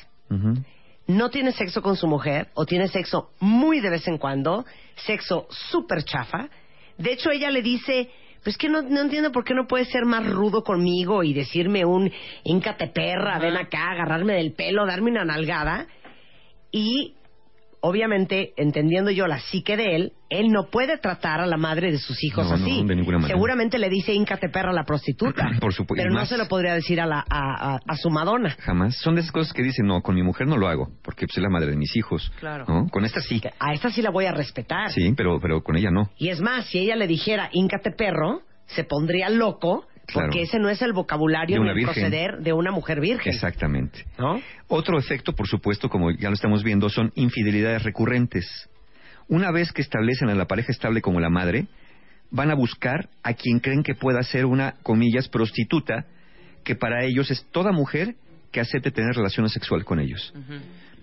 No 1.07 1.29
tiene 1.29 1.53
sexo 1.53 1.83
con 1.83 1.97
su 1.97 2.07
mujer 2.07 2.49
o 2.55 2.64
tiene 2.64 2.88
sexo 2.88 3.33
muy 3.38 3.81
de 3.81 3.90
vez 3.90 4.09
en 4.09 4.17
cuando, 4.17 4.64
sexo 4.95 5.47
súper 5.51 6.05
chafa. 6.05 6.49
De 6.97 7.12
hecho, 7.12 7.31
ella 7.31 7.51
le 7.51 7.61
dice, 7.61 8.09
pues 8.43 8.57
que 8.57 8.69
no, 8.69 8.83
no 8.83 9.01
entiendo 9.01 9.31
por 9.31 9.45
qué 9.45 9.55
no 9.55 9.67
puede 9.67 9.85
ser 9.85 10.05
más 10.05 10.29
rudo 10.29 10.65
conmigo 10.65 11.23
y 11.23 11.33
decirme 11.33 11.85
un 11.85 12.11
íncate 12.45 12.89
perra, 12.89 13.39
ven 13.39 13.57
acá, 13.57 13.91
agarrarme 13.91 14.35
del 14.35 14.53
pelo, 14.53 14.87
darme 14.87 15.11
una 15.11 15.25
nalgada. 15.25 15.87
Y 16.73 17.15
obviamente, 17.83 18.55
entendiendo 18.57 19.11
yo 19.11 19.27
la 19.27 19.38
psique 19.38 19.77
de 19.77 19.97
él, 19.97 20.12
él 20.31 20.49
no 20.51 20.71
puede 20.71 20.97
tratar 20.99 21.40
a 21.40 21.47
la 21.47 21.57
madre 21.59 21.92
de 21.92 21.99
sus 21.99 22.23
hijos 22.25 22.49
No, 22.49 22.57
no, 22.57 22.64
así. 22.64 22.85
de 22.87 22.97
ninguna 22.97 23.18
manera. 23.18 23.35
Seguramente 23.35 23.79
le 23.79 23.90
dice 23.90 24.14
íncate 24.14 24.49
perra 24.49 24.71
a 24.71 24.73
la 24.73 24.85
prostituta. 24.85 25.47
Por 25.61 25.75
supuesto, 25.75 26.03
Pero 26.03 26.14
no 26.14 26.25
se 26.25 26.38
lo 26.38 26.49
podría 26.49 26.75
decir 26.75 27.01
a, 27.01 27.07
la, 27.07 27.18
a, 27.29 27.75
a- 27.75 27.81
a 27.87 27.97
su 27.97 28.09
Madonna. 28.09 28.57
Jamás. 28.61 28.97
Son 28.97 29.14
de 29.14 29.21
esas 29.21 29.33
cosas 29.33 29.53
que 29.53 29.62
dicen, 29.62 29.87
no, 29.87 30.01
con 30.01 30.14
mi 30.14 30.23
mujer 30.23 30.47
no 30.47 30.57
lo 30.57 30.68
hago, 30.68 30.88
porque 31.03 31.27
pues, 31.27 31.37
es 31.37 31.42
la 31.42 31.51
madre 31.51 31.71
de 31.73 31.77
mis 31.77 31.95
hijos. 31.97 32.33
Claro. 32.40 32.64
¿no? 32.66 32.88
Con 32.88 33.05
esta 33.05 33.21
sí. 33.21 33.42
A 33.59 33.75
esta 33.75 33.90
sí 33.90 34.01
la 34.01 34.11
voy 34.11 34.25
a 34.27 34.33
respetar. 34.33 34.90
Sí, 34.92 35.12
pero, 35.16 35.38
pero 35.40 35.62
con 35.62 35.77
ella 35.77 35.90
no. 35.90 36.11
Y 36.16 36.29
es 36.31 36.40
más, 36.40 36.66
si 36.66 36.79
ella 36.79 36.97
le 36.97 37.07
dijera 37.07 37.51
íncate 37.53 37.90
perro, 37.90 38.42
se 38.66 38.85
pondría 38.85 39.29
loco 39.29 39.87
Claro. 40.07 40.29
porque 40.29 40.43
ese 40.43 40.59
no 40.59 40.69
es 40.69 40.83
el 40.83 40.93
vocabulario 40.93 41.57
De 41.57 41.62
ni 41.62 41.69
el 41.69 41.75
virgen. 41.77 41.95
proceder 41.95 42.38
de 42.38 42.53
una 42.53 42.71
mujer 42.71 43.01
virgen. 43.01 43.33
Exactamente. 43.33 44.05
¿No? 44.19 44.41
Otro 44.69 44.99
efecto, 44.99 45.33
por 45.35 45.47
supuesto, 45.47 45.88
como 45.88 46.11
ya 46.11 46.29
lo 46.29 46.35
estamos 46.35 46.62
viendo, 46.65 46.88
son 46.88 47.12
infidelidades 47.15 47.83
recurrentes. 47.85 48.69
Una 49.29 49.51
vez 49.53 49.73
que 49.73 49.81
establecen 49.83 50.29
a 50.29 50.35
la 50.35 50.47
pareja 50.47 50.73
estable 50.73 51.01
como 51.01 51.21
la 51.21 51.31
madre, 51.31 51.67
van 52.31 52.51
a 52.51 52.55
buscar 52.55 53.09
a 53.23 53.35
quien 53.35 53.61
creen 53.61 53.83
que 53.83 53.95
pueda 53.95 54.23
ser 54.23 54.45
una, 54.47 54.75
comillas, 54.83 55.29
prostituta, 55.29 56.07
que 56.65 56.75
para 56.75 57.05
ellos 57.05 57.31
es 57.31 57.45
toda 57.53 57.73
mujer 57.73 58.17
que 58.53 58.61
acepte 58.61 58.91
tener 58.91 59.15
relaciones 59.15 59.53
sexuales 59.53 59.85
con 59.85 59.99
ellos. 59.99 60.33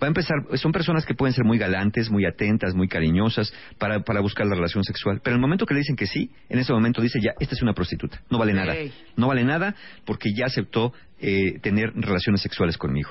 Va 0.02 0.06
a 0.06 0.08
empezar, 0.08 0.38
son 0.56 0.72
personas 0.72 1.06
que 1.06 1.14
pueden 1.14 1.34
ser 1.34 1.44
muy 1.44 1.58
galantes, 1.58 2.10
muy 2.10 2.26
atentas, 2.26 2.74
muy 2.74 2.88
cariñosas 2.88 3.54
para, 3.78 4.02
para 4.02 4.22
buscar 4.22 4.48
la 4.48 4.56
relación 4.56 4.84
sexual. 4.86 5.20
Pero 5.22 5.36
en 5.36 5.40
el 5.40 5.42
momento 5.42 5.66
que 5.66 5.74
le 5.74 5.82
dicen 5.82 5.98
que 5.98 6.08
sí, 6.08 6.30
en 6.48 6.60
ese 6.60 6.72
momento 6.72 7.02
dice 7.02 7.20
ya, 7.22 7.32
esta 7.40 7.56
es 7.56 7.62
una 7.62 7.74
prostituta. 7.74 8.22
No 8.30 8.38
vale 8.38 8.54
nada. 8.54 8.76
No 9.18 9.28
vale 9.28 9.44
nada 9.44 9.76
porque 10.06 10.30
ya 10.34 10.46
aceptó 10.46 10.94
eh, 11.20 11.60
tener 11.60 11.92
relaciones 11.96 12.42
sexuales 12.42 12.78
conmigo. 12.78 13.10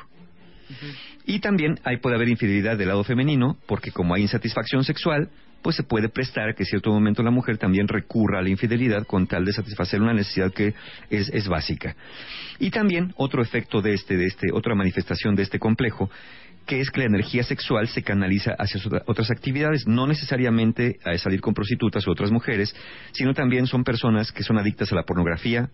Y 1.26 1.40
también 1.40 1.78
ahí 1.84 1.98
puede 1.98 2.16
haber 2.16 2.28
infidelidad 2.28 2.78
del 2.78 2.88
lado 2.88 3.04
femenino, 3.04 3.58
porque 3.66 3.90
como 3.90 4.14
hay 4.14 4.22
insatisfacción 4.22 4.84
sexual, 4.84 5.30
pues 5.62 5.76
se 5.76 5.82
puede 5.82 6.08
prestar 6.08 6.54
que 6.54 6.62
en 6.62 6.66
cierto 6.68 6.90
momento 6.90 7.22
la 7.22 7.30
mujer 7.30 7.58
también 7.58 7.88
recurra 7.88 8.38
a 8.38 8.42
la 8.42 8.48
infidelidad 8.48 9.06
con 9.06 9.26
tal 9.26 9.44
de 9.44 9.52
satisfacer 9.52 10.00
una 10.00 10.14
necesidad 10.14 10.52
que 10.52 10.74
es, 11.10 11.28
es 11.30 11.48
básica. 11.48 11.96
Y 12.58 12.70
también 12.70 13.12
otro 13.16 13.42
efecto 13.42 13.80
de 13.82 13.94
este, 13.94 14.16
de 14.16 14.26
este, 14.26 14.52
otra 14.52 14.74
manifestación 14.74 15.34
de 15.34 15.42
este 15.42 15.58
complejo, 15.58 16.10
que 16.66 16.80
es 16.80 16.90
que 16.90 17.00
la 17.00 17.06
energía 17.06 17.42
sexual 17.44 17.88
se 17.88 18.02
canaliza 18.02 18.52
hacia 18.58 18.80
otra- 18.84 19.02
otras 19.06 19.30
actividades, 19.30 19.86
no 19.86 20.06
necesariamente 20.06 20.98
a 21.04 21.16
salir 21.18 21.40
con 21.40 21.54
prostitutas 21.54 22.06
u 22.06 22.10
otras 22.10 22.30
mujeres, 22.30 22.74
sino 23.12 23.32
también 23.34 23.66
son 23.66 23.84
personas 23.84 24.32
que 24.32 24.42
son 24.42 24.58
adictas 24.58 24.92
a 24.92 24.94
la 24.94 25.04
pornografía, 25.04 25.70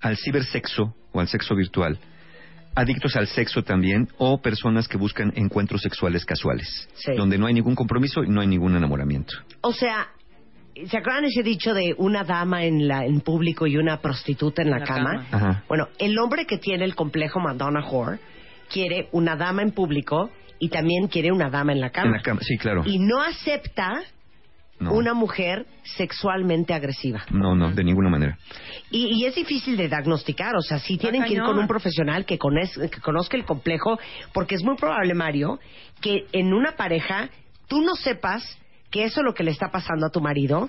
al 0.00 0.16
cibersexo 0.16 0.94
o 1.12 1.20
al 1.20 1.28
sexo 1.28 1.54
virtual, 1.54 1.98
adictos 2.76 3.16
al 3.16 3.26
sexo 3.26 3.62
también 3.64 4.08
o 4.18 4.40
personas 4.40 4.86
que 4.86 4.96
buscan 4.98 5.32
encuentros 5.34 5.82
sexuales 5.82 6.24
casuales, 6.24 6.88
Sí. 6.94 7.12
donde 7.16 7.38
no 7.38 7.46
hay 7.46 7.54
ningún 7.54 7.74
compromiso 7.74 8.22
y 8.22 8.28
no 8.28 8.40
hay 8.40 8.46
ningún 8.46 8.76
enamoramiento. 8.76 9.34
O 9.62 9.72
sea, 9.72 10.08
¿se 10.74 10.96
acuerdan 10.98 11.24
ese 11.24 11.42
dicho 11.42 11.72
de 11.74 11.94
una 11.98 12.22
dama 12.22 12.64
en, 12.64 12.86
la, 12.86 13.04
en 13.04 13.20
público 13.20 13.66
y 13.66 13.76
una 13.78 14.00
prostituta 14.00 14.62
en 14.62 14.70
la, 14.70 14.78
La 14.80 14.84
cama? 14.86 15.26
cama. 15.30 15.50
Ajá. 15.50 15.64
Bueno, 15.68 15.88
el 15.98 16.16
hombre 16.18 16.44
que 16.46 16.58
tiene 16.58 16.84
el 16.84 16.94
complejo 16.94 17.40
Madonna 17.40 17.80
Whore 17.88 18.18
quiere 18.70 19.08
una 19.12 19.36
dama 19.36 19.62
en 19.62 19.72
público 19.72 20.30
y 20.58 20.68
también 20.68 21.08
quiere 21.08 21.32
una 21.32 21.50
dama 21.50 21.72
en 21.72 21.80
la 21.80 21.90
cama. 21.90 22.08
En 22.08 22.12
la 22.12 22.22
cama, 22.22 22.40
sí, 22.42 22.56
claro. 22.58 22.82
Y 22.86 22.98
no 22.98 23.20
acepta 23.22 24.02
No. 24.78 24.92
una 24.92 25.14
mujer 25.14 25.64
sexualmente 25.84 26.74
agresiva. 26.74 27.24
no, 27.30 27.54
no, 27.54 27.72
de 27.72 27.82
ninguna 27.82 28.10
manera. 28.10 28.38
Y, 28.90 29.06
y 29.22 29.24
es 29.24 29.34
difícil 29.34 29.76
de 29.76 29.88
diagnosticar, 29.88 30.54
o 30.54 30.60
sea, 30.60 30.78
sí 30.78 30.98
tienen 30.98 31.24
que 31.24 31.32
ir 31.32 31.40
con 31.40 31.58
un 31.58 31.66
profesional 31.66 32.26
que, 32.26 32.38
cones- 32.38 32.90
que 32.90 33.00
conozca 33.00 33.36
el 33.38 33.44
complejo, 33.46 33.98
porque 34.34 34.54
es 34.54 34.62
muy 34.62 34.76
probable, 34.76 35.14
Mario, 35.14 35.58
que 36.02 36.26
en 36.32 36.52
una 36.52 36.72
pareja 36.76 37.30
tú 37.68 37.80
no 37.80 37.94
sepas 37.94 38.42
que 38.90 39.04
eso 39.04 39.20
es 39.20 39.24
lo 39.24 39.32
que 39.32 39.44
le 39.44 39.50
está 39.50 39.70
pasando 39.70 40.06
a 40.06 40.10
tu 40.10 40.20
marido 40.20 40.68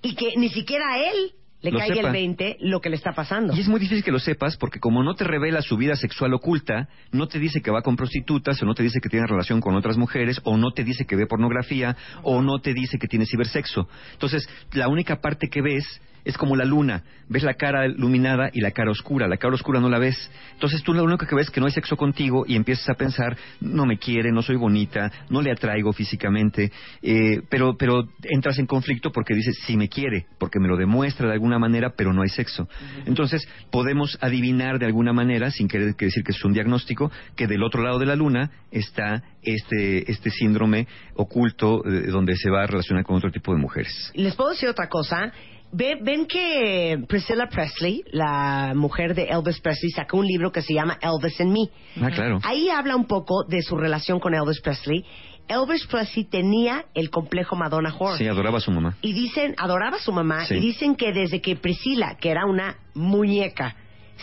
y 0.00 0.14
que 0.14 0.32
ni 0.36 0.48
siquiera 0.48 0.86
a 0.94 0.98
él 0.98 1.32
le 1.64 1.70
lo 1.70 1.78
caiga 1.78 1.94
sepa. 1.96 2.08
el 2.08 2.12
20 2.12 2.56
lo 2.60 2.80
que 2.80 2.90
le 2.90 2.96
está 2.96 3.12
pasando. 3.12 3.54
Y 3.54 3.60
es 3.60 3.68
muy 3.68 3.80
difícil 3.80 4.04
que 4.04 4.12
lo 4.12 4.18
sepas 4.18 4.56
porque 4.56 4.80
como 4.80 5.02
no 5.02 5.14
te 5.14 5.24
revela 5.24 5.62
su 5.62 5.76
vida 5.76 5.96
sexual 5.96 6.34
oculta, 6.34 6.88
no 7.10 7.26
te 7.26 7.38
dice 7.38 7.62
que 7.62 7.70
va 7.70 7.82
con 7.82 7.96
prostitutas, 7.96 8.62
o 8.62 8.66
no 8.66 8.74
te 8.74 8.82
dice 8.82 9.00
que 9.00 9.08
tiene 9.08 9.26
relación 9.26 9.60
con 9.60 9.74
otras 9.74 9.96
mujeres, 9.96 10.40
o 10.44 10.56
no 10.58 10.72
te 10.72 10.84
dice 10.84 11.06
que 11.06 11.16
ve 11.16 11.26
pornografía, 11.26 11.96
o 12.22 12.42
no 12.42 12.58
te 12.60 12.74
dice 12.74 12.98
que 12.98 13.08
tiene 13.08 13.24
cibersexo. 13.24 13.88
Entonces, 14.12 14.46
la 14.72 14.88
única 14.88 15.20
parte 15.20 15.48
que 15.48 15.62
ves 15.62 16.00
es 16.24 16.38
como 16.38 16.56
la 16.56 16.64
luna. 16.64 17.02
Ves 17.28 17.42
la 17.42 17.54
cara 17.54 17.86
iluminada 17.86 18.50
y 18.52 18.60
la 18.60 18.70
cara 18.70 18.90
oscura. 18.90 19.28
La 19.28 19.36
cara 19.36 19.54
oscura 19.54 19.80
no 19.80 19.88
la 19.88 19.98
ves. 19.98 20.30
Entonces 20.52 20.82
tú 20.82 20.94
lo 20.94 21.04
único 21.04 21.26
que 21.26 21.34
ves 21.34 21.46
es 21.46 21.50
que 21.50 21.60
no 21.60 21.66
hay 21.66 21.72
sexo 21.72 21.96
contigo 21.96 22.44
y 22.46 22.56
empiezas 22.56 22.88
a 22.88 22.94
pensar, 22.94 23.36
no 23.60 23.86
me 23.86 23.98
quiere, 23.98 24.32
no 24.32 24.42
soy 24.42 24.56
bonita, 24.56 25.10
no 25.28 25.42
le 25.42 25.50
atraigo 25.50 25.92
físicamente, 25.92 26.72
eh, 27.02 27.42
pero, 27.48 27.76
pero 27.76 28.08
entras 28.22 28.58
en 28.58 28.66
conflicto 28.66 29.10
porque 29.12 29.34
dices, 29.34 29.58
sí 29.66 29.76
me 29.76 29.88
quiere, 29.88 30.26
porque 30.38 30.58
me 30.60 30.68
lo 30.68 30.76
demuestra 30.76 31.26
de 31.26 31.34
alguna 31.34 31.58
manera, 31.58 31.94
pero 31.96 32.12
no 32.12 32.22
hay 32.22 32.28
sexo. 32.28 32.68
Entonces 33.06 33.46
podemos 33.70 34.18
adivinar 34.20 34.78
de 34.78 34.86
alguna 34.86 35.12
manera, 35.12 35.50
sin 35.50 35.68
querer 35.68 35.94
que 35.94 36.06
decir 36.06 36.24
que 36.24 36.32
es 36.32 36.44
un 36.44 36.52
diagnóstico, 36.52 37.10
que 37.36 37.46
del 37.46 37.62
otro 37.62 37.82
lado 37.82 37.98
de 37.98 38.06
la 38.06 38.16
luna 38.16 38.50
está 38.70 39.22
este, 39.42 40.10
este 40.10 40.30
síndrome 40.30 40.86
oculto 41.14 41.84
eh, 41.86 42.08
donde 42.08 42.36
se 42.36 42.50
va 42.50 42.62
a 42.62 42.66
relacionar 42.66 43.04
con 43.04 43.16
otro 43.16 43.30
tipo 43.30 43.52
de 43.52 43.60
mujeres. 43.60 44.10
Les 44.14 44.34
puedo 44.34 44.50
decir 44.50 44.68
otra 44.68 44.88
cosa. 44.88 45.32
Ve- 45.76 45.98
Ven 46.00 46.26
que 46.26 46.98
Priscilla 47.08 47.48
Presley, 47.48 48.04
la 48.12 48.72
mujer 48.76 49.14
de 49.14 49.24
Elvis 49.24 49.60
Presley, 49.60 49.90
sacó 49.90 50.18
un 50.18 50.26
libro 50.26 50.52
que 50.52 50.62
se 50.62 50.72
llama 50.72 50.98
Elvis 51.02 51.40
and 51.40 51.50
Me. 51.52 51.68
Ah, 52.00 52.10
claro. 52.10 52.38
Ahí 52.44 52.68
habla 52.70 52.94
un 52.94 53.06
poco 53.06 53.44
de 53.48 53.60
su 53.62 53.76
relación 53.76 54.20
con 54.20 54.34
Elvis 54.34 54.60
Presley. 54.60 55.04
Elvis 55.48 55.84
Presley 55.86 56.24
tenía 56.26 56.84
el 56.94 57.10
complejo 57.10 57.56
Madonna 57.56 57.92
Whore. 57.98 58.16
Sí, 58.18 58.26
adoraba 58.28 58.58
a 58.58 58.60
su 58.60 58.70
mamá. 58.70 58.96
Y 59.02 59.12
dicen, 59.12 59.54
adoraba 59.58 59.96
a 59.96 60.00
su 60.00 60.12
mamá, 60.12 60.44
Sí. 60.46 60.54
y 60.54 60.60
dicen 60.60 60.94
que 60.94 61.12
desde 61.12 61.40
que 61.40 61.56
Priscila, 61.56 62.16
que 62.20 62.30
era 62.30 62.46
una 62.46 62.76
muñeca, 62.94 63.74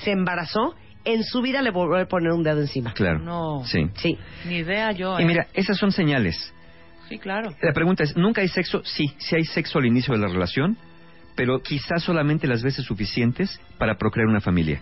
se 0.03 0.11
embarazó, 0.11 0.73
en 1.03 1.23
su 1.23 1.41
vida 1.41 1.61
le 1.61 1.71
volvió 1.71 2.01
a 2.01 2.05
poner 2.07 2.31
un 2.31 2.43
dedo 2.43 2.61
encima. 2.61 2.93
Claro. 2.93 3.19
No. 3.19 3.63
Sí. 3.65 3.89
Sí. 3.95 4.17
Ni 4.47 4.57
idea 4.57 4.91
yo. 4.93 5.19
Y 5.19 5.23
¿eh? 5.23 5.25
mira, 5.25 5.47
esas 5.53 5.77
son 5.77 5.91
señales. 5.91 6.53
Sí, 7.09 7.17
claro. 7.19 7.49
La 7.61 7.73
pregunta 7.73 8.03
es, 8.03 8.15
¿nunca 8.15 8.39
hay 8.41 8.47
sexo? 8.47 8.81
Sí, 8.85 9.05
sí 9.17 9.35
hay 9.35 9.43
sexo 9.43 9.79
al 9.79 9.85
inicio 9.85 10.13
de 10.13 10.19
la 10.21 10.27
relación, 10.27 10.77
pero 11.36 11.62
quizás 11.62 12.04
solamente 12.04 12.48
las 12.48 12.63
veces 12.63 12.86
suficientes 12.86 13.60
para 13.78 13.98
procrear 13.98 14.28
una 14.28 14.41
familia. 14.41 14.82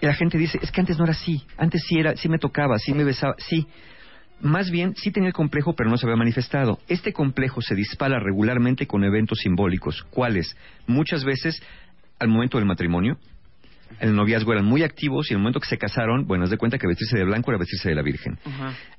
Y 0.00 0.06
la 0.06 0.14
gente 0.14 0.38
dice, 0.38 0.58
es 0.62 0.70
que 0.70 0.80
antes 0.80 0.96
no 0.98 1.04
era 1.04 1.12
así, 1.12 1.44
antes 1.58 1.82
sí 1.86 1.98
era, 1.98 2.16
sí 2.16 2.28
me 2.28 2.38
tocaba, 2.38 2.78
sí 2.78 2.94
me 2.94 3.04
besaba, 3.04 3.34
sí. 3.38 3.66
Más 4.40 4.70
bien, 4.70 4.94
sí 4.96 5.10
tenía 5.10 5.28
el 5.28 5.34
complejo, 5.34 5.74
pero 5.74 5.90
no 5.90 5.98
se 5.98 6.06
había 6.06 6.16
manifestado. 6.16 6.78
Este 6.88 7.12
complejo 7.12 7.60
se 7.60 7.74
dispara 7.74 8.18
regularmente 8.18 8.86
con 8.86 9.04
eventos 9.04 9.38
simbólicos. 9.40 10.02
¿Cuáles? 10.10 10.56
Muchas 10.86 11.24
veces 11.24 11.62
al 12.18 12.28
momento 12.28 12.56
del 12.56 12.66
matrimonio. 12.66 13.18
El 13.98 14.14
noviazgo 14.14 14.52
eran 14.52 14.64
muy 14.64 14.82
activos 14.82 15.28
y 15.28 15.34
en 15.34 15.38
el 15.38 15.42
momento 15.42 15.60
que 15.60 15.68
se 15.68 15.76
casaron, 15.76 16.26
bueno, 16.26 16.44
haz 16.44 16.50
de 16.50 16.56
cuenta 16.56 16.78
que 16.78 16.86
vestirse 16.86 17.18
de 17.18 17.24
blanco 17.24 17.50
era 17.50 17.58
vestirse 17.58 17.88
de 17.88 17.94
la 17.96 18.02
Virgen. 18.02 18.38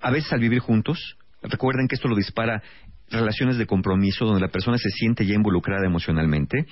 A 0.02 0.12
veces 0.12 0.32
al 0.34 0.40
vivir 0.40 0.60
juntos, 0.60 1.18
recuerden 1.42 1.88
que 1.88 1.96
esto 1.96 2.08
lo 2.08 2.16
dispara 2.16 2.62
relaciones 3.12 3.58
de 3.58 3.66
compromiso 3.66 4.26
donde 4.26 4.42
la 4.42 4.48
persona 4.48 4.78
se 4.78 4.90
siente 4.90 5.26
ya 5.26 5.36
involucrada 5.36 5.86
emocionalmente. 5.86 6.66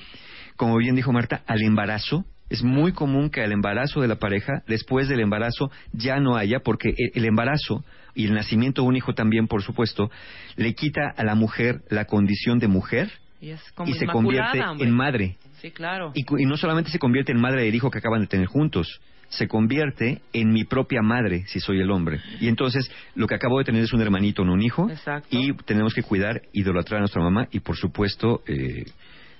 Como 0.56 0.78
bien 0.78 0.96
dijo 0.96 1.12
Marta, 1.12 1.44
al 1.48 1.62
embarazo. 1.62 2.26
Es 2.50 2.64
muy 2.64 2.94
común 2.94 3.30
que 3.30 3.44
al 3.44 3.52
embarazo 3.52 4.02
de 4.02 4.08
la 4.08 4.16
pareja, 4.16 4.64
después 4.68 5.08
del 5.08 5.20
embarazo, 5.20 5.70
ya 5.94 6.20
no 6.20 6.36
haya, 6.36 6.62
porque 6.62 6.90
el, 6.98 7.12
el 7.14 7.26
embarazo 7.26 7.86
y 8.16 8.26
el 8.26 8.34
nacimiento 8.34 8.82
de 8.82 8.88
un 8.88 8.96
hijo 8.96 9.14
también, 9.14 9.48
por 9.48 9.62
supuesto, 9.62 10.10
le 10.56 10.74
quita 10.74 11.14
a 11.16 11.24
la 11.24 11.36
mujer 11.36 11.82
la 11.90 12.06
condición 12.06 12.58
de 12.58 12.68
mujer 12.68 13.12
Y 13.40 13.52
es 13.52 13.62
como 13.76 13.92
y 13.92 13.94
se 13.94 14.08
convierte 14.08 14.62
hombre. 14.64 14.88
en 14.88 14.94
madre. 14.96 15.38
Sí, 15.62 15.70
claro. 15.70 16.12
Y, 16.16 16.22
y 16.42 16.46
no 16.48 16.58
solamente 16.58 16.90
se 16.90 16.98
convierte 16.98 17.32
en 17.34 17.40
madre 17.40 17.64
del 17.66 17.76
hijo 17.76 17.92
que 17.92 18.00
acaban 18.00 18.22
de 18.22 18.28
tener 18.28 18.48
juntos, 18.48 19.00
se 19.30 19.48
convierte 19.48 20.22
en 20.34 20.52
mi 20.52 20.64
propia 20.66 21.02
madre 21.02 21.44
si 21.48 21.60
soy 21.60 21.80
el 21.80 21.92
hombre. 21.92 22.20
Y 22.42 22.48
entonces 22.48 22.90
lo 23.16 23.28
que 23.28 23.36
acabo 23.36 23.60
de 23.60 23.64
tener 23.66 23.84
es 23.84 23.94
un 23.94 24.02
hermanito, 24.02 24.44
no 24.44 24.54
un 24.54 24.62
hijo, 24.62 24.90
Exacto. 24.90 25.28
y 25.32 25.54
tenemos 25.66 25.94
que 25.94 26.04
cuidar, 26.04 26.42
idolatrar 26.54 26.98
a 26.98 27.02
nuestra 27.02 27.22
mamá 27.22 27.48
y 27.52 27.60
por 27.60 27.76
supuesto 27.78 28.42
eh, 28.48 28.86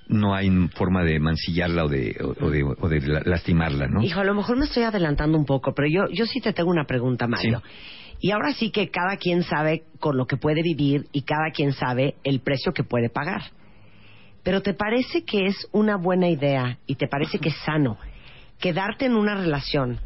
no 0.08 0.34
hay 0.34 0.50
forma 0.74 1.04
de 1.04 1.18
mancillarla 1.20 1.84
o 1.84 1.88
de, 1.88 2.16
o, 2.20 2.46
o 2.46 2.50
de, 2.50 2.64
o 2.64 2.88
de 2.88 3.00
la- 3.00 3.22
lastimarla, 3.24 3.86
¿no? 3.88 4.02
Hijo, 4.02 4.20
a 4.20 4.24
lo 4.24 4.34
mejor 4.34 4.56
me 4.56 4.64
estoy 4.64 4.82
adelantando 4.84 5.38
un 5.38 5.44
poco, 5.46 5.72
pero 5.74 5.88
yo, 5.88 6.12
yo 6.12 6.24
sí 6.26 6.40
te 6.40 6.52
tengo 6.52 6.70
una 6.70 6.84
pregunta, 6.84 7.26
Mario. 7.26 7.62
Y 8.20 8.32
ahora 8.32 8.52
sí 8.52 8.70
que 8.70 8.90
cada 8.90 9.16
quien 9.16 9.42
sabe 9.44 9.84
con 9.98 10.16
lo 10.16 10.26
que 10.26 10.36
puede 10.36 10.62
vivir 10.62 11.06
y 11.12 11.22
cada 11.22 11.50
quien 11.54 11.72
sabe 11.72 12.16
el 12.22 12.40
precio 12.40 12.72
que 12.72 12.84
puede 12.84 13.08
pagar. 13.08 13.42
Pero 14.42 14.62
¿te 14.62 14.74
parece 14.74 15.24
que 15.24 15.46
es 15.46 15.68
una 15.72 15.96
buena 15.96 16.28
idea 16.28 16.78
y 16.86 16.96
te 16.96 17.06
parece 17.08 17.38
que 17.38 17.48
es 17.50 17.56
sano 17.64 17.96
quedarte 18.60 19.06
en 19.06 19.14
una 19.14 19.34
relación 19.34 19.98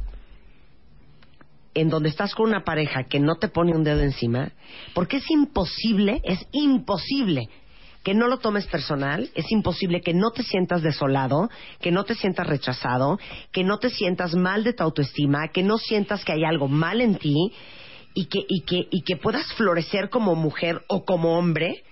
en 1.74 1.88
donde 1.88 2.08
estás 2.08 2.34
con 2.34 2.48
una 2.48 2.64
pareja 2.64 3.04
que 3.04 3.18
no 3.20 3.36
te 3.36 3.48
pone 3.48 3.74
un 3.74 3.84
dedo 3.84 4.00
encima? 4.00 4.52
Porque 4.94 5.18
es 5.18 5.30
imposible, 5.30 6.20
es 6.24 6.46
imposible 6.52 7.48
que 8.04 8.14
no 8.14 8.28
lo 8.28 8.38
tomes 8.38 8.66
personal, 8.66 9.30
es 9.34 9.50
imposible 9.50 10.02
que 10.02 10.12
no 10.12 10.30
te 10.30 10.42
sientas 10.42 10.82
desolado, 10.82 11.48
que 11.80 11.90
no 11.90 12.04
te 12.04 12.14
sientas 12.14 12.46
rechazado, 12.46 13.18
que 13.50 13.64
no 13.64 13.78
te 13.78 13.88
sientas 13.88 14.34
mal 14.34 14.62
de 14.62 14.74
tu 14.74 14.82
autoestima, 14.82 15.48
que 15.48 15.62
no 15.62 15.78
sientas 15.78 16.24
que 16.24 16.32
hay 16.32 16.44
algo 16.44 16.68
mal 16.68 17.00
en 17.00 17.16
ti 17.16 17.52
y 18.12 18.26
que, 18.26 18.44
y 18.46 18.60
que, 18.60 18.86
y 18.90 19.02
que 19.02 19.16
puedas 19.16 19.50
florecer 19.54 20.10
como 20.10 20.34
mujer 20.34 20.82
o 20.86 21.04
como 21.04 21.38
hombre 21.38 21.82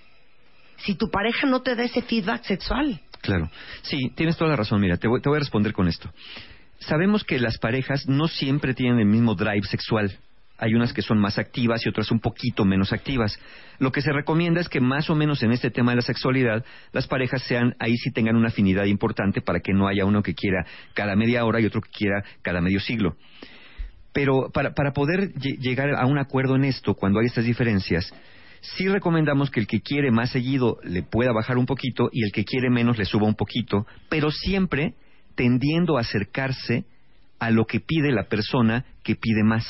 si 0.77 0.95
tu 0.95 1.09
pareja 1.09 1.47
no 1.47 1.61
te 1.61 1.75
da 1.75 1.83
ese 1.83 2.03
feedback 2.03 2.43
sexual. 2.43 3.01
Claro. 3.21 3.49
Sí, 3.81 4.11
tienes 4.15 4.37
toda 4.37 4.51
la 4.51 4.57
razón. 4.57 4.81
Mira, 4.81 4.97
te 4.97 5.07
voy, 5.07 5.21
te 5.21 5.29
voy 5.29 5.37
a 5.37 5.39
responder 5.39 5.73
con 5.73 5.87
esto. 5.87 6.09
Sabemos 6.87 7.23
que 7.23 7.39
las 7.39 7.57
parejas 7.57 8.07
no 8.07 8.27
siempre 8.27 8.73
tienen 8.73 8.99
el 8.99 9.05
mismo 9.05 9.35
drive 9.35 9.63
sexual. 9.63 10.11
Hay 10.57 10.75
unas 10.75 10.93
que 10.93 11.01
son 11.01 11.19
más 11.19 11.37
activas 11.39 11.85
y 11.85 11.89
otras 11.89 12.11
un 12.11 12.19
poquito 12.19 12.63
menos 12.63 12.93
activas. 12.93 13.37
Lo 13.79 13.91
que 13.91 14.01
se 14.01 14.11
recomienda 14.13 14.61
es 14.61 14.69
que 14.69 14.79
más 14.79 15.09
o 15.09 15.15
menos 15.15 15.41
en 15.43 15.51
este 15.51 15.71
tema 15.71 15.91
de 15.91 15.97
la 15.97 16.01
sexualidad, 16.03 16.63
las 16.91 17.07
parejas 17.07 17.41
sean, 17.43 17.75
ahí 17.79 17.97
sí 17.97 18.11
tengan 18.11 18.35
una 18.35 18.49
afinidad 18.49 18.85
importante 18.85 19.41
para 19.41 19.59
que 19.59 19.73
no 19.73 19.87
haya 19.87 20.05
uno 20.05 20.21
que 20.21 20.35
quiera 20.35 20.65
cada 20.93 21.15
media 21.15 21.43
hora 21.45 21.59
y 21.59 21.65
otro 21.65 21.81
que 21.81 21.89
quiera 21.89 22.23
cada 22.41 22.61
medio 22.61 22.79
siglo. 22.79 23.15
Pero 24.13 24.51
para, 24.53 24.73
para 24.73 24.93
poder 24.93 25.33
lle- 25.33 25.57
llegar 25.59 25.89
a 25.95 26.05
un 26.05 26.19
acuerdo 26.19 26.55
en 26.55 26.65
esto, 26.65 26.93
cuando 26.93 27.19
hay 27.19 27.25
estas 27.25 27.45
diferencias, 27.45 28.13
sí 28.61 28.87
recomendamos 28.87 29.49
que 29.49 29.59
el 29.59 29.67
que 29.67 29.81
quiere 29.81 30.11
más 30.11 30.29
seguido 30.29 30.77
le 30.83 31.01
pueda 31.01 31.33
bajar 31.33 31.57
un 31.57 31.65
poquito 31.65 32.09
y 32.11 32.23
el 32.23 32.31
que 32.31 32.45
quiere 32.45 32.69
menos 32.69 32.97
le 32.97 33.05
suba 33.05 33.25
un 33.25 33.35
poquito, 33.35 33.87
pero 34.07 34.29
siempre 34.31 34.93
tendiendo 35.35 35.97
a 35.97 36.01
acercarse 36.01 36.85
a 37.39 37.51
lo 37.51 37.65
que 37.65 37.79
pide 37.79 38.11
la 38.11 38.23
persona 38.23 38.85
que 39.03 39.15
pide 39.15 39.43
más. 39.43 39.65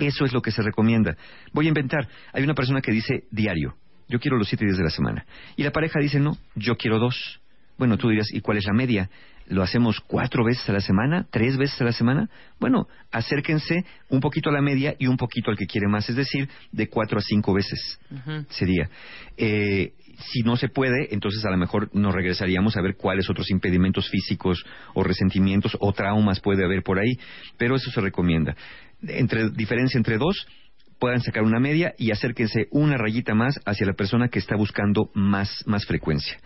Eso 0.00 0.24
es 0.24 0.32
lo 0.32 0.40
que 0.40 0.50
se 0.50 0.62
recomienda. 0.62 1.16
Voy 1.52 1.66
a 1.66 1.68
inventar. 1.68 2.08
Hay 2.32 2.42
una 2.42 2.54
persona 2.54 2.80
que 2.80 2.92
dice 2.92 3.24
diario, 3.30 3.76
yo 4.08 4.18
quiero 4.18 4.38
los 4.38 4.48
siete 4.48 4.64
días 4.64 4.78
de 4.78 4.84
la 4.84 4.90
semana. 4.90 5.26
Y 5.56 5.64
la 5.64 5.70
pareja 5.70 6.00
dice, 6.00 6.18
no, 6.18 6.38
yo 6.54 6.76
quiero 6.76 6.98
dos. 6.98 7.40
Bueno, 7.76 7.98
tú 7.98 8.08
dirías, 8.08 8.32
¿y 8.32 8.40
cuál 8.40 8.56
es 8.56 8.64
la 8.64 8.72
media? 8.72 9.10
¿Lo 9.48 9.62
hacemos 9.62 10.00
cuatro 10.00 10.44
veces 10.44 10.68
a 10.70 10.72
la 10.72 10.80
semana? 10.80 11.26
¿Tres 11.30 11.56
veces 11.56 11.80
a 11.80 11.84
la 11.84 11.92
semana? 11.92 12.28
Bueno, 12.58 12.88
acérquense 13.12 13.84
un 14.08 14.20
poquito 14.20 14.48
a 14.48 14.52
la 14.52 14.62
media 14.62 14.94
y 14.98 15.06
un 15.06 15.16
poquito 15.16 15.50
al 15.50 15.58
que 15.58 15.66
quiere 15.66 15.88
más, 15.88 16.08
es 16.08 16.16
decir, 16.16 16.48
de 16.72 16.88
cuatro 16.88 17.18
a 17.18 17.22
cinco 17.22 17.52
veces 17.52 18.00
sería. 18.48 18.88
Eh, 19.36 19.92
si 20.18 20.40
no 20.42 20.56
se 20.56 20.68
puede, 20.68 21.12
entonces 21.14 21.44
a 21.44 21.50
lo 21.50 21.56
mejor 21.56 21.90
nos 21.94 22.14
regresaríamos 22.14 22.76
a 22.76 22.82
ver 22.82 22.96
cuáles 22.96 23.28
otros 23.30 23.50
impedimentos 23.50 24.08
físicos 24.08 24.64
o 24.94 25.02
resentimientos 25.02 25.76
o 25.80 25.92
traumas 25.92 26.40
puede 26.40 26.64
haber 26.64 26.82
por 26.82 26.98
ahí, 26.98 27.18
pero 27.56 27.76
eso 27.76 27.90
se 27.90 28.00
recomienda. 28.00 28.56
Entre 29.06 29.50
diferencia 29.50 29.98
entre 29.98 30.18
dos, 30.18 30.46
puedan 30.98 31.20
sacar 31.20 31.42
una 31.42 31.60
media 31.60 31.94
y 31.98 32.10
acérquense 32.10 32.68
una 32.70 32.96
rayita 32.96 33.34
más 33.34 33.60
hacia 33.66 33.86
la 33.86 33.92
persona 33.92 34.28
que 34.28 34.38
está 34.38 34.56
buscando 34.56 35.10
más, 35.14 35.62
más 35.66 35.84
frecuencia. 35.84 36.38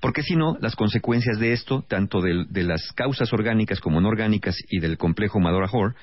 Porque 0.00 0.22
si 0.22 0.34
no, 0.34 0.56
las 0.62 0.74
consecuencias 0.76 1.38
de 1.38 1.52
esto, 1.52 1.84
tanto 1.86 2.22
del- 2.22 2.46
de, 2.48 2.62
las 2.62 2.90
causas 2.92 3.30
orgánicas 3.34 3.80
como 3.80 4.00
no 4.00 4.08
orgánicas 4.08 4.56
y 4.70 4.80
del 4.80 4.96
complejo 4.96 5.40
Madora-Hor, 5.40 5.94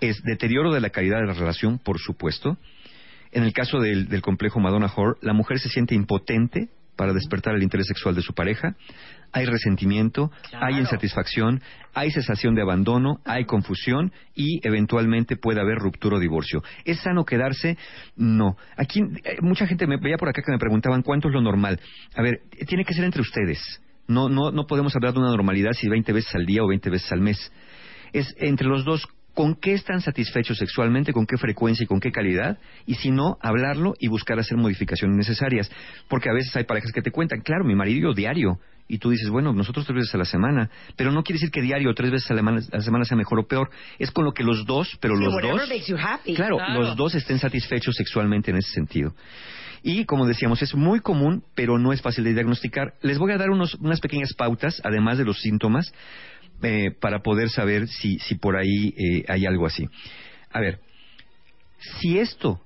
es 0.00 0.20
deterioro 0.22 0.72
de 0.74 0.80
la 0.80 0.90
calidad 0.90 1.20
de 1.20 1.26
la 1.28 1.32
relación, 1.32 1.78
por 1.78 1.98
supuesto. 1.98 2.58
En 3.32 3.42
el 3.42 3.52
caso 3.52 3.80
del, 3.80 4.08
del 4.08 4.22
complejo 4.22 4.60
Madonna-Hor, 4.60 5.18
la 5.22 5.32
mujer 5.32 5.58
se 5.58 5.68
siente 5.68 5.94
impotente 5.94 6.68
para 6.96 7.12
despertar 7.12 7.54
el 7.54 7.62
interés 7.62 7.86
sexual 7.86 8.14
de 8.14 8.22
su 8.22 8.34
pareja. 8.34 8.76
Hay 9.32 9.46
resentimiento, 9.46 10.30
hay 10.52 10.78
insatisfacción, 10.78 11.62
hay 11.94 12.10
cesación 12.10 12.54
de 12.54 12.62
abandono, 12.62 13.20
hay 13.24 13.46
confusión 13.46 14.12
y 14.34 14.60
eventualmente 14.66 15.36
puede 15.36 15.60
haber 15.60 15.78
ruptura 15.78 16.16
o 16.16 16.20
divorcio. 16.20 16.62
¿Es 16.84 17.00
sano 17.00 17.24
quedarse? 17.24 17.78
No. 18.14 18.56
Aquí 18.76 19.00
eh, 19.00 19.38
mucha 19.40 19.66
gente 19.66 19.86
me 19.86 19.96
veía 19.96 20.18
por 20.18 20.28
acá 20.28 20.42
que 20.42 20.52
me 20.52 20.58
preguntaban 20.58 21.02
cuánto 21.02 21.28
es 21.28 21.34
lo 21.34 21.40
normal. 21.40 21.80
A 22.14 22.22
ver, 22.22 22.42
eh, 22.52 22.66
tiene 22.66 22.84
que 22.84 22.92
ser 22.94 23.04
entre 23.04 23.22
ustedes. 23.22 23.80
No, 24.06 24.28
no, 24.28 24.50
no 24.50 24.66
podemos 24.66 24.94
hablar 24.94 25.14
de 25.14 25.20
una 25.20 25.30
normalidad 25.30 25.72
si 25.72 25.88
20 25.88 26.12
veces 26.12 26.34
al 26.34 26.44
día 26.44 26.62
o 26.62 26.68
20 26.68 26.90
veces 26.90 27.10
al 27.10 27.22
mes. 27.22 27.52
Es 28.12 28.34
entre 28.38 28.68
los 28.68 28.84
dos 28.84 29.08
con 29.34 29.54
qué 29.54 29.72
están 29.72 30.00
satisfechos 30.00 30.58
sexualmente, 30.58 31.12
con 31.12 31.26
qué 31.26 31.36
frecuencia 31.36 31.84
y 31.84 31.86
con 31.86 32.00
qué 32.00 32.10
calidad, 32.12 32.58
y 32.86 32.94
si 32.96 33.10
no, 33.10 33.38
hablarlo 33.40 33.94
y 33.98 34.08
buscar 34.08 34.38
hacer 34.38 34.58
modificaciones 34.58 35.16
necesarias. 35.16 35.70
Porque 36.08 36.28
a 36.28 36.34
veces 36.34 36.54
hay 36.56 36.64
parejas 36.64 36.92
que 36.92 37.02
te 37.02 37.10
cuentan, 37.10 37.40
claro, 37.40 37.64
mi 37.64 37.74
marido 37.74 38.12
diario, 38.12 38.58
y 38.88 38.98
tú 38.98 39.10
dices, 39.10 39.30
bueno, 39.30 39.52
nosotros 39.54 39.86
tres 39.86 39.96
veces 39.96 40.14
a 40.14 40.18
la 40.18 40.24
semana, 40.26 40.68
pero 40.96 41.12
no 41.12 41.22
quiere 41.22 41.38
decir 41.38 41.50
que 41.50 41.62
diario 41.62 41.90
o 41.90 41.94
tres 41.94 42.10
veces 42.10 42.30
a 42.30 42.34
la, 42.34 42.40
semana, 42.40 42.60
a 42.72 42.76
la 42.76 42.82
semana 42.82 43.04
sea 43.06 43.16
mejor 43.16 43.38
o 43.38 43.46
peor. 43.46 43.70
Es 43.98 44.10
con 44.10 44.24
lo 44.24 44.32
que 44.32 44.42
los 44.42 44.66
dos, 44.66 44.98
pero 45.00 45.16
los 45.16 45.32
dos, 45.40 45.68
makes 45.68 45.86
you 45.86 45.96
happy. 45.96 46.34
claro, 46.34 46.56
Claro. 46.58 46.80
los 46.80 46.96
dos 46.96 47.14
estén 47.14 47.38
satisfechos 47.38 47.94
sexualmente 47.96 48.50
en 48.50 48.58
ese 48.58 48.70
sentido. 48.72 49.14
Y 49.82 50.04
como 50.04 50.26
decíamos, 50.26 50.62
es 50.62 50.74
muy 50.74 51.00
común, 51.00 51.42
pero 51.54 51.78
no 51.78 51.92
es 51.92 52.02
fácil 52.02 52.24
de 52.24 52.34
diagnosticar. 52.34 52.94
Les 53.02 53.18
voy 53.18 53.32
a 53.32 53.38
dar 53.38 53.50
unos, 53.50 53.74
unas 53.76 54.00
pequeñas 54.00 54.32
pautas, 54.34 54.80
además 54.84 55.18
de 55.18 55.24
los 55.24 55.40
síntomas, 55.40 55.92
eh, 56.62 56.90
para 56.90 57.20
poder 57.20 57.50
saber 57.50 57.88
si, 57.88 58.18
si 58.18 58.34
por 58.36 58.56
ahí 58.56 58.94
eh, 58.96 59.24
hay 59.28 59.46
algo 59.46 59.66
así. 59.66 59.88
A 60.50 60.60
ver, 60.60 60.80
si 62.00 62.18
esto 62.18 62.60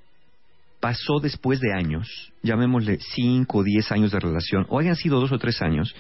pasó 0.80 1.18
después 1.20 1.60
de 1.60 1.72
años, 1.72 2.32
llamémosle 2.42 2.98
5 3.00 3.58
o 3.58 3.62
10 3.62 3.92
años 3.92 4.12
de 4.12 4.20
relación, 4.20 4.66
o 4.68 4.78
hayan 4.78 4.96
sido 4.96 5.20
dos 5.20 5.32
o 5.32 5.38
tres 5.38 5.62
años, 5.62 5.94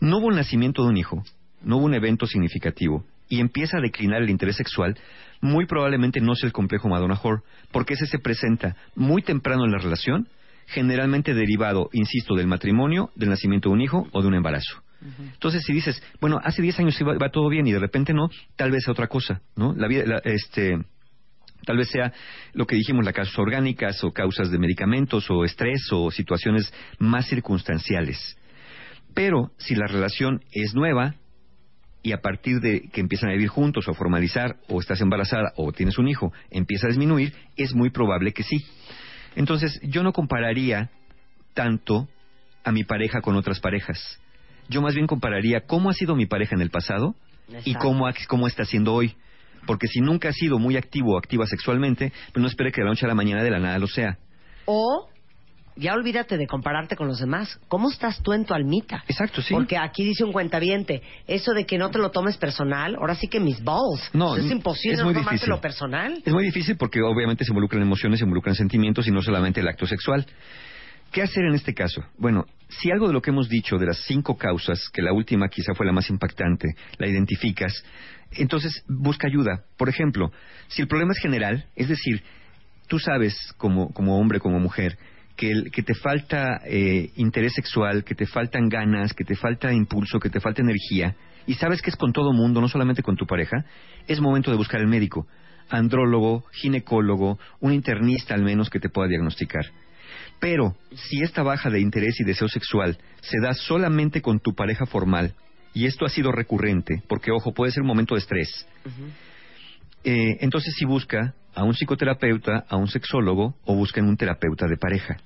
no 0.00 0.18
hubo 0.18 0.30
el 0.30 0.36
nacimiento 0.36 0.82
de 0.82 0.88
un 0.88 0.96
hijo, 0.96 1.22
no 1.62 1.78
hubo 1.78 1.86
un 1.86 1.94
evento 1.94 2.26
significativo, 2.26 3.04
y 3.28 3.40
empieza 3.40 3.78
a 3.78 3.80
declinar 3.80 4.22
el 4.22 4.30
interés 4.30 4.56
sexual, 4.56 4.98
muy 5.40 5.66
probablemente 5.66 6.20
no 6.20 6.34
sea 6.34 6.46
el 6.46 6.52
complejo 6.52 6.88
Madonna-Whore, 6.88 7.42
porque 7.70 7.94
ese 7.94 8.06
se 8.06 8.18
presenta 8.18 8.76
muy 8.94 9.22
temprano 9.22 9.64
en 9.64 9.72
la 9.72 9.78
relación, 9.78 10.28
generalmente 10.66 11.34
derivado, 11.34 11.88
insisto, 11.92 12.34
del 12.34 12.46
matrimonio, 12.46 13.10
del 13.16 13.30
nacimiento 13.30 13.68
de 13.68 13.74
un 13.74 13.80
hijo 13.80 14.06
o 14.12 14.22
de 14.22 14.28
un 14.28 14.34
embarazo. 14.34 14.82
Entonces, 15.32 15.62
si 15.64 15.72
dices, 15.72 16.02
bueno, 16.20 16.40
hace 16.42 16.62
10 16.62 16.78
años 16.78 17.00
iba, 17.00 17.14
iba 17.14 17.28
todo 17.30 17.48
bien 17.48 17.66
y 17.66 17.72
de 17.72 17.78
repente 17.78 18.12
no, 18.14 18.28
tal 18.56 18.70
vez 18.70 18.84
sea 18.84 18.92
otra 18.92 19.08
cosa, 19.08 19.40
¿no? 19.56 19.74
La 19.74 19.88
vida, 19.88 20.04
la- 20.06 20.18
este, 20.24 20.78
tal 21.64 21.76
vez 21.76 21.88
sea 21.90 22.12
lo 22.52 22.66
que 22.66 22.76
dijimos, 22.76 23.04
las 23.04 23.14
causas 23.14 23.38
orgánicas 23.38 24.02
o 24.04 24.12
causas 24.12 24.50
de 24.50 24.58
medicamentos 24.58 25.28
o 25.30 25.44
estrés 25.44 25.88
o 25.92 26.10
situaciones 26.10 26.72
más 26.98 27.26
circunstanciales. 27.26 28.36
Pero 29.14 29.50
si 29.58 29.74
la 29.74 29.86
relación 29.86 30.42
es 30.52 30.74
nueva 30.74 31.14
y 32.02 32.12
a 32.12 32.18
partir 32.20 32.60
de 32.60 32.88
que 32.92 33.00
empiezan 33.00 33.30
a 33.30 33.32
vivir 33.34 33.48
juntos 33.48 33.86
o 33.86 33.92
a 33.92 33.94
formalizar 33.94 34.56
o 34.68 34.80
estás 34.80 35.00
embarazada 35.00 35.52
o 35.56 35.72
tienes 35.72 35.98
un 35.98 36.08
hijo, 36.08 36.32
empieza 36.50 36.86
a 36.86 36.90
disminuir, 36.90 37.32
es 37.56 37.74
muy 37.74 37.90
probable 37.90 38.32
que 38.32 38.42
sí. 38.42 38.56
Entonces, 39.36 39.80
yo 39.82 40.02
no 40.02 40.12
compararía 40.12 40.90
tanto 41.54 42.08
a 42.64 42.72
mi 42.72 42.84
pareja 42.84 43.20
con 43.20 43.36
otras 43.36 43.60
parejas. 43.60 44.20
Yo 44.72 44.82
más 44.82 44.94
bien 44.94 45.06
compararía 45.06 45.60
cómo 45.66 45.90
ha 45.90 45.92
sido 45.92 46.14
mi 46.16 46.26
pareja 46.26 46.54
en 46.54 46.62
el 46.62 46.70
pasado 46.70 47.14
y 47.48 47.54
Exacto. 47.70 47.78
cómo, 47.80 48.06
ha- 48.06 48.14
cómo 48.28 48.46
está 48.46 48.64
siendo 48.64 48.92
hoy. 48.94 49.14
Porque 49.66 49.86
si 49.86 50.00
nunca 50.00 50.30
ha 50.30 50.32
sido 50.32 50.58
muy 50.58 50.76
activo 50.76 51.14
o 51.14 51.18
activa 51.18 51.46
sexualmente, 51.46 52.12
pues 52.32 52.42
no 52.42 52.48
espere 52.48 52.72
que 52.72 52.80
de 52.80 52.84
la 52.86 52.90
noche 52.90 53.04
a 53.06 53.08
la 53.08 53.14
mañana 53.14 53.42
de 53.44 53.50
la 53.50 53.60
nada 53.60 53.78
lo 53.78 53.86
sea. 53.86 54.18
O 54.64 55.08
ya 55.76 55.94
olvídate 55.94 56.36
de 56.36 56.46
compararte 56.46 56.96
con 56.96 57.06
los 57.08 57.18
demás. 57.20 57.58
¿Cómo 57.68 57.90
estás 57.90 58.20
tú 58.22 58.32
en 58.32 58.44
tu 58.44 58.52
almita? 58.54 59.04
Exacto, 59.08 59.40
sí. 59.40 59.54
Porque 59.54 59.78
aquí 59.78 60.04
dice 60.04 60.24
un 60.24 60.32
cuentaviente, 60.32 61.00
eso 61.26 61.52
de 61.52 61.64
que 61.64 61.78
no 61.78 61.90
te 61.90 61.98
lo 61.98 62.10
tomes 62.10 62.36
personal, 62.36 62.96
ahora 62.96 63.14
sí 63.14 63.28
que 63.28 63.40
mis 63.40 63.62
balls. 63.64 64.10
No, 64.12 64.36
es 64.36 64.44
n- 64.44 64.52
imposible 64.52 64.94
es 64.94 64.98
no 64.98 65.04
muy 65.06 65.14
tomártelo 65.14 65.56
difícil. 65.56 65.60
personal. 65.62 66.22
Es 66.26 66.32
muy 66.32 66.44
difícil 66.44 66.76
porque 66.76 67.00
obviamente 67.00 67.44
se 67.44 67.52
involucran 67.52 67.80
emociones, 67.82 68.18
se 68.18 68.24
involucran 68.24 68.54
sentimientos 68.54 69.06
y 69.06 69.10
no 69.12 69.22
solamente 69.22 69.60
el 69.60 69.68
acto 69.68 69.86
sexual. 69.86 70.26
¿Qué 71.12 71.20
hacer 71.20 71.44
en 71.44 71.54
este 71.54 71.74
caso? 71.74 72.02
Bueno, 72.16 72.46
si 72.68 72.90
algo 72.90 73.06
de 73.06 73.12
lo 73.12 73.20
que 73.20 73.30
hemos 73.30 73.50
dicho 73.50 73.76
de 73.76 73.84
las 73.84 74.02
cinco 74.06 74.38
causas, 74.38 74.88
que 74.90 75.02
la 75.02 75.12
última 75.12 75.48
quizá 75.48 75.74
fue 75.74 75.84
la 75.84 75.92
más 75.92 76.08
impactante, 76.08 76.74
la 76.96 77.06
identificas, 77.06 77.84
entonces 78.32 78.82
busca 78.88 79.28
ayuda. 79.28 79.64
Por 79.76 79.90
ejemplo, 79.90 80.32
si 80.68 80.80
el 80.80 80.88
problema 80.88 81.12
es 81.12 81.18
general, 81.18 81.66
es 81.76 81.90
decir, 81.90 82.22
tú 82.88 82.98
sabes 82.98 83.36
como, 83.58 83.92
como 83.92 84.18
hombre, 84.18 84.40
como 84.40 84.58
mujer, 84.58 84.96
que, 85.36 85.82
te 85.82 85.94
falta 85.94 86.62
eh, 86.64 87.10
interés 87.16 87.52
sexual, 87.52 88.04
que 88.04 88.14
te 88.14 88.26
faltan 88.26 88.70
ganas, 88.70 89.12
que 89.12 89.24
te 89.24 89.36
falta 89.36 89.72
impulso, 89.72 90.18
que 90.18 90.30
te 90.30 90.40
falta 90.40 90.62
energía, 90.62 91.14
y 91.46 91.54
sabes 91.54 91.82
que 91.82 91.90
es 91.90 91.96
con 91.96 92.12
todo 92.12 92.32
mundo, 92.32 92.60
no 92.60 92.68
solamente 92.68 93.02
con 93.02 93.16
tu 93.16 93.26
pareja, 93.26 93.66
es 94.06 94.20
momento 94.20 94.50
de 94.50 94.56
buscar 94.56 94.80
el 94.80 94.86
médico, 94.86 95.26
andrólogo, 95.68 96.44
ginecólogo, 96.52 97.38
un 97.60 97.72
internista 97.72 98.34
al 98.34 98.42
menos 98.42 98.70
que 98.70 98.80
te 98.80 98.88
pueda 98.88 99.08
diagnosticar. 99.08 99.66
Pero 100.42 100.74
si 100.96 101.22
esta 101.22 101.44
baja 101.44 101.70
de 101.70 101.78
interés 101.78 102.18
y 102.18 102.24
deseo 102.24 102.48
sexual 102.48 102.98
se 103.20 103.38
da 103.40 103.54
solamente 103.54 104.20
con 104.20 104.40
tu 104.40 104.56
pareja 104.56 104.86
formal, 104.86 105.36
y 105.72 105.86
esto 105.86 106.04
ha 106.04 106.08
sido 106.08 106.32
recurrente, 106.32 107.00
porque 107.06 107.30
ojo, 107.30 107.54
puede 107.54 107.70
ser 107.70 107.82
un 107.82 107.86
momento 107.86 108.16
de 108.16 108.22
estrés, 108.22 108.66
eh, 110.02 110.38
entonces 110.40 110.74
si 110.76 110.84
busca 110.84 111.36
a 111.54 111.62
un 111.62 111.74
psicoterapeuta, 111.74 112.64
a 112.68 112.76
un 112.76 112.88
sexólogo 112.88 113.54
o 113.64 113.76
busca 113.76 114.00
en 114.00 114.08
un 114.08 114.16
terapeuta 114.16 114.66
de 114.66 114.76
pareja. 114.76 115.16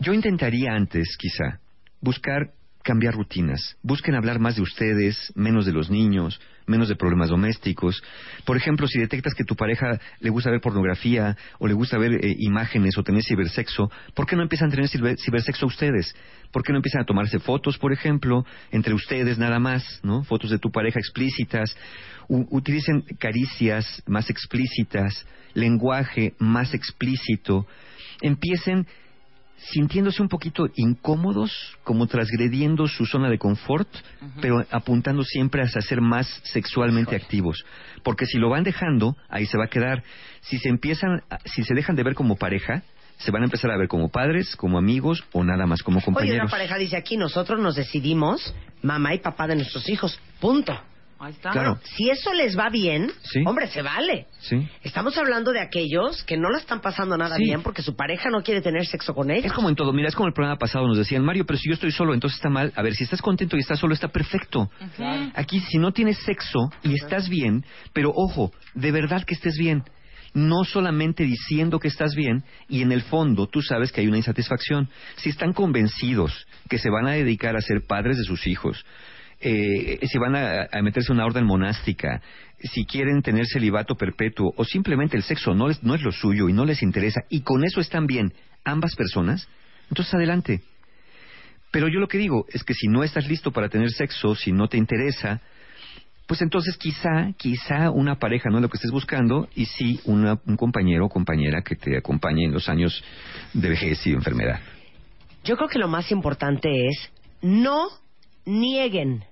Yo 0.00 0.12
intentaría 0.12 0.74
antes, 0.74 1.16
quizá, 1.18 1.60
buscar 2.02 2.52
cambiar 2.84 3.14
rutinas. 3.14 3.76
Busquen 3.82 4.14
hablar 4.14 4.38
más 4.38 4.54
de 4.56 4.62
ustedes, 4.62 5.32
menos 5.34 5.66
de 5.66 5.72
los 5.72 5.90
niños, 5.90 6.38
menos 6.66 6.88
de 6.88 6.94
problemas 6.96 7.30
domésticos. 7.30 8.02
Por 8.44 8.56
ejemplo, 8.56 8.86
si 8.86 9.00
detectas 9.00 9.34
que 9.34 9.42
tu 9.44 9.56
pareja 9.56 9.98
le 10.20 10.30
gusta 10.30 10.50
ver 10.50 10.60
pornografía 10.60 11.36
o 11.58 11.66
le 11.66 11.74
gusta 11.74 11.98
ver 11.98 12.12
eh, 12.24 12.36
imágenes 12.38 12.96
o 12.98 13.02
tener 13.02 13.22
cibersexo, 13.22 13.90
¿por 14.14 14.26
qué 14.26 14.36
no 14.36 14.42
empiezan 14.42 14.68
a 14.68 14.70
tener 14.72 14.86
ciber- 14.88 15.16
cibersexo 15.18 15.66
ustedes? 15.66 16.14
¿Por 16.52 16.62
qué 16.62 16.72
no 16.72 16.78
empiezan 16.78 17.02
a 17.02 17.06
tomarse 17.06 17.38
fotos, 17.40 17.78
por 17.78 17.92
ejemplo, 17.92 18.44
entre 18.70 18.94
ustedes 18.94 19.38
nada 19.38 19.58
más, 19.58 20.00
¿no? 20.04 20.22
Fotos 20.22 20.50
de 20.50 20.58
tu 20.58 20.70
pareja 20.70 21.00
explícitas. 21.00 21.76
U- 22.28 22.46
utilicen 22.56 23.02
caricias 23.18 24.02
más 24.06 24.28
explícitas, 24.30 25.26
lenguaje 25.54 26.34
más 26.38 26.74
explícito. 26.74 27.66
Empiecen 28.20 28.86
sintiéndose 29.56 30.20
un 30.22 30.28
poquito 30.28 30.66
incómodos, 30.76 31.50
como 31.84 32.06
transgrediendo 32.06 32.86
su 32.86 33.06
zona 33.06 33.28
de 33.30 33.38
confort, 33.38 33.88
pero 34.40 34.64
apuntando 34.70 35.22
siempre 35.24 35.62
hacia 35.62 35.80
ser 35.80 36.00
más 36.00 36.26
sexualmente 36.44 37.16
activos. 37.16 37.64
Porque 38.02 38.26
si 38.26 38.38
lo 38.38 38.50
van 38.50 38.64
dejando, 38.64 39.16
ahí 39.28 39.46
se 39.46 39.56
va 39.58 39.64
a 39.64 39.68
quedar. 39.68 40.02
Si 40.42 40.58
se 40.58 40.68
empiezan, 40.68 41.22
a- 41.30 41.38
si 41.46 41.62
se 41.64 41.74
dejan 41.74 41.96
de 41.96 42.02
ver 42.02 42.14
como 42.14 42.36
pareja, 42.36 42.82
se 43.16 43.30
van 43.30 43.42
a 43.42 43.44
empezar 43.46 43.70
a 43.70 43.78
ver 43.78 43.88
como 43.88 44.08
padres, 44.10 44.56
como 44.56 44.76
amigos 44.76 45.24
o 45.32 45.44
nada 45.44 45.66
más 45.66 45.82
como 45.82 45.98
Oye, 45.98 46.04
compañeros. 46.04 46.42
una 46.42 46.50
pareja 46.50 46.76
dice 46.76 46.96
aquí, 46.96 47.16
nosotros 47.16 47.60
nos 47.60 47.76
decidimos 47.76 48.54
mamá 48.82 49.14
y 49.14 49.20
papá 49.20 49.46
de 49.46 49.54
nuestros 49.56 49.88
hijos. 49.88 50.18
Punto. 50.40 50.78
Ahí 51.18 51.32
está. 51.32 51.50
Claro. 51.52 51.78
Si 51.84 52.10
eso 52.10 52.32
les 52.34 52.58
va 52.58 52.68
bien, 52.70 53.10
Sí. 53.22 53.42
hombre, 53.46 53.68
se 53.68 53.82
vale. 53.82 54.26
Sí. 54.40 54.56
Estamos 54.82 55.16
hablando 55.16 55.52
de 55.52 55.60
aquellos 55.60 56.22
que 56.24 56.36
no 56.36 56.50
la 56.50 56.58
están 56.58 56.80
pasando 56.80 57.16
nada 57.16 57.36
Sí. 57.36 57.44
bien 57.44 57.62
porque 57.62 57.82
su 57.82 57.94
pareja 57.96 58.30
no 58.30 58.42
quiere 58.42 58.60
tener 58.60 58.84
sexo 58.86 59.14
con 59.14 59.30
ellos. 59.30 59.46
Es 59.46 59.52
como 59.52 59.68
en 59.68 59.76
todo. 59.76 59.92
Mira, 59.92 60.08
es 60.08 60.14
como 60.14 60.26
el 60.28 60.34
programa 60.34 60.58
pasado 60.58 60.86
nos 60.86 60.98
decían, 60.98 61.24
Mario, 61.24 61.46
pero 61.46 61.58
si 61.58 61.68
yo 61.68 61.74
estoy 61.74 61.92
solo, 61.92 62.14
entonces 62.14 62.36
está 62.38 62.50
mal. 62.50 62.72
A 62.76 62.82
ver, 62.82 62.94
si 62.94 63.04
estás 63.04 63.22
contento 63.22 63.56
y 63.56 63.60
estás 63.60 63.78
solo, 63.78 63.94
está 63.94 64.08
perfecto. 64.08 64.70
Aquí, 65.34 65.60
si 65.60 65.78
no 65.78 65.92
tienes 65.92 66.18
sexo 66.18 66.70
y 66.82 66.94
estás 66.94 67.28
bien, 67.28 67.64
pero 67.92 68.10
ojo, 68.14 68.52
de 68.74 68.90
verdad 68.92 69.24
que 69.24 69.34
estés 69.34 69.56
bien. 69.56 69.84
No 70.36 70.64
solamente 70.64 71.22
diciendo 71.22 71.78
que 71.78 71.86
estás 71.86 72.16
bien 72.16 72.42
y 72.68 72.82
en 72.82 72.90
el 72.90 73.02
fondo 73.02 73.46
tú 73.46 73.62
sabes 73.62 73.92
que 73.92 74.00
hay 74.00 74.08
una 74.08 74.16
insatisfacción. 74.16 74.90
Si 75.14 75.28
están 75.30 75.52
convencidos 75.52 76.46
que 76.68 76.78
se 76.78 76.90
van 76.90 77.06
a 77.06 77.12
dedicar 77.12 77.56
a 77.56 77.60
ser 77.60 77.82
padres 77.86 78.18
de 78.18 78.24
sus 78.24 78.46
hijos, 78.48 78.84
eh, 79.46 80.00
si 80.06 80.18
van 80.18 80.34
a, 80.34 80.68
a 80.72 80.82
meterse 80.82 81.12
una 81.12 81.26
orden 81.26 81.44
monástica, 81.44 82.22
si 82.58 82.86
quieren 82.86 83.20
tener 83.22 83.46
celibato 83.46 83.94
perpetuo 83.94 84.52
o 84.56 84.64
simplemente 84.64 85.16
el 85.16 85.22
sexo 85.22 85.54
no, 85.54 85.68
les- 85.68 85.82
no 85.82 85.94
es 85.94 86.02
lo 86.02 86.12
suyo 86.12 86.48
y 86.48 86.52
no 86.54 86.64
les 86.64 86.82
interesa 86.82 87.20
y 87.28 87.42
con 87.42 87.62
eso 87.64 87.80
están 87.80 88.06
bien 88.06 88.32
ambas 88.64 88.96
personas, 88.96 89.46
entonces 89.90 90.14
adelante. 90.14 90.62
Pero 91.70 91.88
yo 91.88 92.00
lo 92.00 92.08
que 92.08 92.18
digo 92.18 92.46
es 92.52 92.64
que 92.64 92.72
si 92.72 92.88
no 92.88 93.02
estás 93.04 93.28
listo 93.28 93.50
para 93.52 93.68
tener 93.68 93.90
sexo, 93.90 94.34
si 94.34 94.50
no 94.52 94.68
te 94.68 94.78
interesa, 94.78 95.40
pues 96.26 96.40
entonces 96.40 96.76
quizá, 96.78 97.32
quizá 97.36 97.90
una 97.90 98.14
pareja 98.18 98.48
no 98.48 98.56
es 98.58 98.62
lo 98.62 98.68
que 98.70 98.78
estés 98.78 98.92
buscando 98.92 99.48
y 99.54 99.66
sí 99.66 100.00
una- 100.04 100.40
un 100.46 100.56
compañero 100.56 101.04
o 101.06 101.08
compañera 101.10 101.60
que 101.62 101.74
te 101.76 101.98
acompañe 101.98 102.44
en 102.44 102.52
los 102.52 102.68
años 102.70 103.04
de 103.52 103.68
vejez 103.68 104.06
y 104.06 104.12
enfermedad. 104.12 104.60
Yo 105.44 105.56
creo 105.56 105.68
que 105.68 105.78
lo 105.78 105.88
más 105.88 106.10
importante 106.10 106.86
es 106.86 107.10
no 107.42 107.88
nieguen 108.46 109.24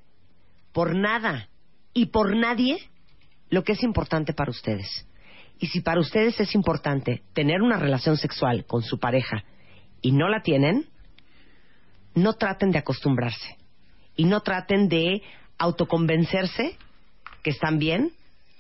por 0.72 0.94
nada 0.94 1.48
y 1.94 2.06
por 2.06 2.34
nadie 2.36 2.78
lo 3.50 3.62
que 3.64 3.72
es 3.72 3.82
importante 3.82 4.32
para 4.32 4.50
ustedes. 4.50 5.06
Y 5.58 5.66
si 5.68 5.80
para 5.80 6.00
ustedes 6.00 6.40
es 6.40 6.54
importante 6.54 7.22
tener 7.34 7.60
una 7.62 7.76
relación 7.78 8.16
sexual 8.16 8.64
con 8.66 8.82
su 8.82 8.98
pareja 8.98 9.44
y 10.00 10.12
no 10.12 10.28
la 10.28 10.42
tienen, 10.42 10.86
no 12.14 12.34
traten 12.34 12.70
de 12.72 12.78
acostumbrarse 12.78 13.56
y 14.16 14.24
no 14.24 14.40
traten 14.40 14.88
de 14.88 15.22
autoconvencerse 15.58 16.76
que 17.42 17.50
están 17.50 17.78
bien, 17.78 18.12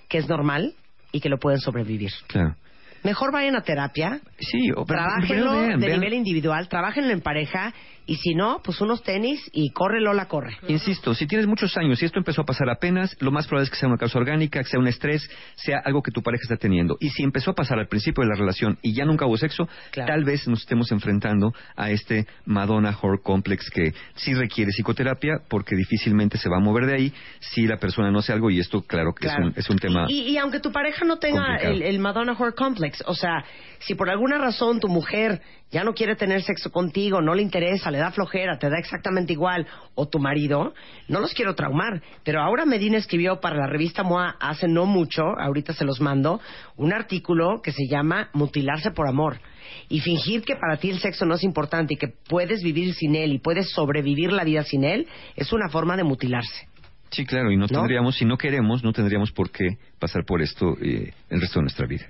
que 0.08 0.18
es 0.18 0.28
normal 0.28 0.74
y 1.12 1.20
que 1.20 1.28
lo 1.28 1.38
pueden 1.38 1.60
sobrevivir. 1.60 2.10
Claro. 2.26 2.56
Mejor 3.02 3.32
vayan 3.32 3.56
a 3.56 3.62
terapia, 3.62 4.20
Sí, 4.38 4.70
o 4.70 4.84
pero 4.86 5.00
Trabajenlo 5.02 5.52
vean, 5.52 5.80
de 5.80 5.86
vean- 5.86 5.98
nivel 6.00 6.14
individual, 6.14 6.68
trabajenlo 6.68 7.10
en 7.12 7.20
pareja 7.20 7.74
Y 8.06 8.16
si 8.16 8.34
no, 8.34 8.60
pues 8.64 8.80
unos 8.80 9.02
tenis 9.02 9.40
y 9.52 9.70
corre 9.70 10.00
Lola, 10.00 10.26
corre. 10.26 10.56
Insisto, 10.68 11.14
si 11.14 11.26
tienes 11.26 11.46
muchos 11.46 11.76
años 11.76 12.02
y 12.02 12.04
esto 12.06 12.18
empezó 12.18 12.42
a 12.42 12.44
pasar 12.44 12.68
apenas, 12.68 13.16
lo 13.20 13.30
más 13.30 13.46
probable 13.46 13.64
es 13.64 13.70
que 13.70 13.76
sea 13.76 13.88
una 13.88 13.96
causa 13.98 14.18
orgánica, 14.18 14.60
que 14.60 14.68
sea 14.68 14.80
un 14.80 14.88
estrés, 14.88 15.28
sea 15.54 15.78
algo 15.84 16.02
que 16.02 16.10
tu 16.10 16.20
pareja 16.22 16.42
está 16.42 16.56
teniendo. 16.56 16.96
Y 17.00 17.10
si 17.10 17.22
empezó 17.22 17.52
a 17.52 17.54
pasar 17.54 17.78
al 17.78 17.86
principio 17.88 18.22
de 18.24 18.30
la 18.30 18.34
relación 18.36 18.78
y 18.82 18.92
ya 18.92 19.04
nunca 19.04 19.26
hubo 19.26 19.36
sexo, 19.36 19.68
Claro. 19.92 20.12
tal 20.12 20.24
vez 20.24 20.48
nos 20.48 20.60
estemos 20.60 20.90
enfrentando 20.90 21.52
a 21.76 21.90
este 21.90 22.26
Madonna 22.44 22.96
Horror 23.00 23.22
Complex 23.22 23.70
que 23.70 23.92
sí 24.16 24.34
requiere 24.34 24.72
psicoterapia 24.72 25.42
porque 25.48 25.76
difícilmente 25.76 26.38
se 26.38 26.48
va 26.48 26.56
a 26.56 26.60
mover 26.60 26.86
de 26.86 26.94
ahí 26.94 27.12
si 27.40 27.66
la 27.66 27.76
persona 27.78 28.10
no 28.10 28.18
hace 28.18 28.32
algo 28.32 28.50
y 28.50 28.58
esto 28.58 28.82
claro 28.82 29.12
que 29.14 29.26
Claro. 29.28 29.48
es, 29.48 29.52
un, 29.54 29.58
es 29.60 29.70
un 29.70 29.78
tema... 29.78 30.06
Y, 30.08 30.22
y 30.32 30.38
aunque 30.38 30.58
tu 30.58 30.72
pareja 30.72 31.04
no 31.04 31.18
tenga 31.18 31.56
el, 31.58 31.82
el 31.82 31.98
Madonna 32.00 32.32
Horror 32.32 32.54
Complex, 32.56 33.02
o 33.06 33.14
sea, 33.14 33.44
si 33.78 33.94
por 33.94 34.10
alguna 34.10 34.38
razón 34.38 34.80
tu 34.80 34.88
mujer 34.88 35.40
ya 35.70 35.84
no 35.84 35.94
quiere 35.94 36.16
tener 36.16 36.42
sexo 36.42 36.70
contigo, 36.70 37.22
no 37.22 37.34
le 37.34 37.40
interesa, 37.42 37.90
le 37.92 37.98
da 37.98 38.10
flojera, 38.10 38.58
te 38.58 38.68
da 38.68 38.78
exactamente 38.78 39.32
igual, 39.32 39.66
o 39.94 40.08
tu 40.08 40.18
marido, 40.18 40.74
no 41.08 41.20
los 41.20 41.32
quiero 41.34 41.54
traumar. 41.54 42.02
Pero 42.24 42.40
ahora 42.40 42.66
Medina 42.66 42.98
escribió 42.98 43.40
para 43.40 43.56
la 43.56 43.66
revista 43.66 44.02
MOA 44.02 44.36
hace 44.40 44.66
no 44.66 44.86
mucho, 44.86 45.22
ahorita 45.38 45.72
se 45.72 45.84
los 45.84 46.00
mando, 46.00 46.40
un 46.76 46.92
artículo 46.92 47.60
que 47.62 47.72
se 47.72 47.86
llama 47.88 48.30
Mutilarse 48.32 48.90
por 48.90 49.06
amor. 49.06 49.38
Y 49.88 50.00
fingir 50.00 50.42
que 50.42 50.56
para 50.56 50.76
ti 50.78 50.90
el 50.90 50.98
sexo 50.98 51.24
no 51.24 51.34
es 51.34 51.44
importante 51.44 51.94
y 51.94 51.96
que 51.96 52.08
puedes 52.08 52.62
vivir 52.62 52.94
sin 52.94 53.14
él 53.14 53.32
y 53.32 53.38
puedes 53.38 53.70
sobrevivir 53.70 54.32
la 54.32 54.44
vida 54.44 54.64
sin 54.64 54.84
él, 54.84 55.06
es 55.36 55.52
una 55.52 55.68
forma 55.68 55.96
de 55.96 56.04
mutilarse. 56.04 56.68
Sí, 57.10 57.26
claro, 57.26 57.52
y 57.52 57.58
no, 57.58 57.66
tendríamos, 57.66 58.16
si 58.16 58.24
no 58.24 58.38
queremos, 58.38 58.82
no 58.82 58.92
tendríamos 58.92 59.32
por 59.32 59.50
qué 59.50 59.76
pasar 59.98 60.24
por 60.24 60.40
esto 60.40 60.76
eh, 60.80 61.12
el 61.28 61.40
resto 61.42 61.58
de 61.58 61.64
nuestra 61.64 61.86
vida. 61.86 62.06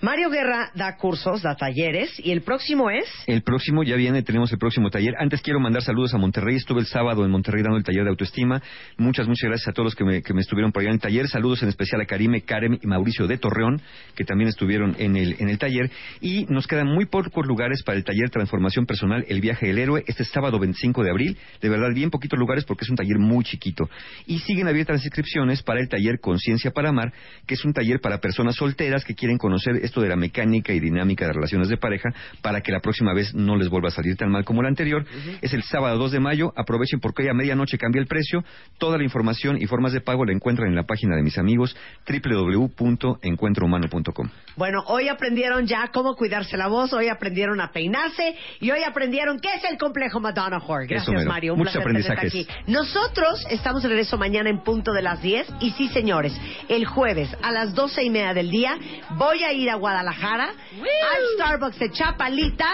Mario 0.00 0.30
Guerra 0.30 0.70
da 0.76 0.96
cursos, 0.96 1.42
da 1.42 1.56
talleres 1.56 2.08
y 2.22 2.30
el 2.30 2.42
próximo 2.42 2.88
es 2.88 3.04
El 3.26 3.42
próximo, 3.42 3.82
ya 3.82 3.96
viene, 3.96 4.22
tenemos 4.22 4.52
el 4.52 4.58
próximo 4.58 4.90
taller. 4.90 5.14
Antes 5.18 5.42
quiero 5.42 5.58
mandar 5.58 5.82
saludos 5.82 6.14
a 6.14 6.18
Monterrey. 6.18 6.54
Estuve 6.54 6.78
el 6.78 6.86
sábado 6.86 7.24
en 7.24 7.32
Monterrey 7.32 7.64
dando 7.64 7.78
el 7.78 7.82
taller 7.82 8.04
de 8.04 8.10
autoestima. 8.10 8.62
Muchas, 8.96 9.26
muchas 9.26 9.48
gracias 9.48 9.66
a 9.66 9.72
todos 9.72 9.86
los 9.86 9.94
que 9.96 10.04
me, 10.04 10.22
que 10.22 10.32
me 10.34 10.40
estuvieron 10.40 10.70
por 10.70 10.82
allá 10.82 10.90
en 10.90 10.94
el 10.94 11.00
taller. 11.00 11.26
Saludos 11.26 11.64
en 11.64 11.68
especial 11.68 12.00
a 12.00 12.06
Karime, 12.06 12.42
Karem 12.42 12.78
y 12.80 12.86
Mauricio 12.86 13.26
de 13.26 13.38
Torreón, 13.38 13.82
que 14.14 14.24
también 14.24 14.48
estuvieron 14.48 14.94
en 15.00 15.16
el, 15.16 15.34
en 15.40 15.48
el 15.48 15.58
taller. 15.58 15.90
Y 16.20 16.46
nos 16.48 16.68
quedan 16.68 16.86
muy 16.86 17.06
pocos 17.06 17.44
lugares 17.44 17.82
para 17.82 17.98
el 17.98 18.04
taller 18.04 18.30
Transformación 18.30 18.86
Personal, 18.86 19.24
El 19.28 19.40
Viaje 19.40 19.66
del 19.66 19.78
Héroe, 19.78 20.04
este 20.06 20.22
sábado 20.22 20.60
25 20.60 21.02
de 21.02 21.10
abril. 21.10 21.38
De 21.60 21.68
verdad, 21.68 21.88
bien 21.92 22.10
poquitos 22.10 22.38
lugares 22.38 22.64
porque 22.64 22.84
es 22.84 22.90
un 22.90 22.96
taller 22.96 23.18
muy 23.18 23.42
chiquito. 23.42 23.90
Y 24.26 24.38
siguen 24.38 24.68
abiertas 24.68 24.98
las 24.98 25.04
inscripciones 25.04 25.60
para 25.64 25.80
el 25.80 25.88
taller 25.88 26.20
Conciencia 26.20 26.70
para 26.70 26.90
Amar, 26.90 27.12
que 27.48 27.54
es 27.54 27.64
un 27.64 27.72
taller 27.72 27.98
para 28.00 28.18
personas 28.20 28.54
solteras 28.54 29.04
que 29.04 29.16
quieren 29.16 29.38
conocer 29.38 29.87
esto 29.88 30.00
de 30.00 30.08
la 30.08 30.16
mecánica 30.16 30.72
y 30.72 30.80
dinámica 30.80 31.26
de 31.26 31.32
relaciones 31.32 31.68
de 31.68 31.76
pareja 31.76 32.10
para 32.42 32.60
que 32.60 32.72
la 32.72 32.80
próxima 32.80 33.12
vez 33.12 33.34
no 33.34 33.56
les 33.56 33.68
vuelva 33.68 33.88
a 33.88 33.90
salir 33.90 34.16
tan 34.16 34.30
mal 34.30 34.44
como 34.44 34.62
la 34.62 34.68
anterior. 34.68 35.04
Es 35.42 35.52
el 35.52 35.62
sábado 35.64 35.98
2 35.98 36.12
de 36.12 36.20
mayo. 36.20 36.52
Aprovechen 36.56 37.00
porque 37.00 37.22
hoy 37.22 37.28
a 37.28 37.34
medianoche 37.34 37.78
cambia 37.78 38.00
el 38.00 38.06
precio. 38.06 38.44
Toda 38.78 38.98
la 38.98 39.04
información 39.04 39.60
y 39.60 39.66
formas 39.66 39.92
de 39.92 40.00
pago 40.00 40.24
la 40.24 40.32
encuentran 40.32 40.68
en 40.68 40.76
la 40.76 40.84
página 40.84 41.16
de 41.16 41.22
mis 41.22 41.36
amigos 41.38 41.76
www.encuentrohumano.com. 42.08 44.28
Bueno, 44.56 44.82
hoy 44.86 45.08
aprendieron 45.08 45.66
ya 45.66 45.88
cómo 45.92 46.14
cuidarse 46.14 46.56
la 46.56 46.68
voz, 46.68 46.92
hoy 46.92 47.08
aprendieron 47.08 47.60
a 47.60 47.72
peinarse 47.72 48.36
y 48.60 48.70
hoy 48.70 48.82
aprendieron 48.84 49.40
qué 49.40 49.48
es 49.54 49.64
el 49.70 49.78
complejo 49.78 50.20
Madonna 50.20 50.58
Horror. 50.58 50.86
Gracias. 50.86 51.24
Mario. 51.24 51.54
Un 51.54 51.60
Muchos 51.60 51.74
placer 51.74 52.12
aprendizajes. 52.12 52.32
aquí. 52.32 52.46
Nosotros 52.66 53.44
estamos 53.50 53.82
de 53.82 53.88
regreso 53.88 54.18
mañana 54.18 54.50
en 54.50 54.62
punto 54.62 54.92
de 54.92 55.02
las 55.02 55.22
10 55.22 55.46
y 55.60 55.70
sí, 55.72 55.88
señores, 55.88 56.32
el 56.68 56.84
jueves 56.86 57.34
a 57.42 57.52
las 57.52 57.74
doce 57.74 58.02
y 58.02 58.10
media 58.10 58.34
del 58.34 58.50
día 58.50 58.76
voy 59.16 59.42
a 59.44 59.52
ir 59.52 59.70
a 59.70 59.76
Guadalajara 59.78 60.50
al 60.50 61.22
Starbucks 61.36 61.78
de 61.78 61.90
Chapalita 61.90 62.68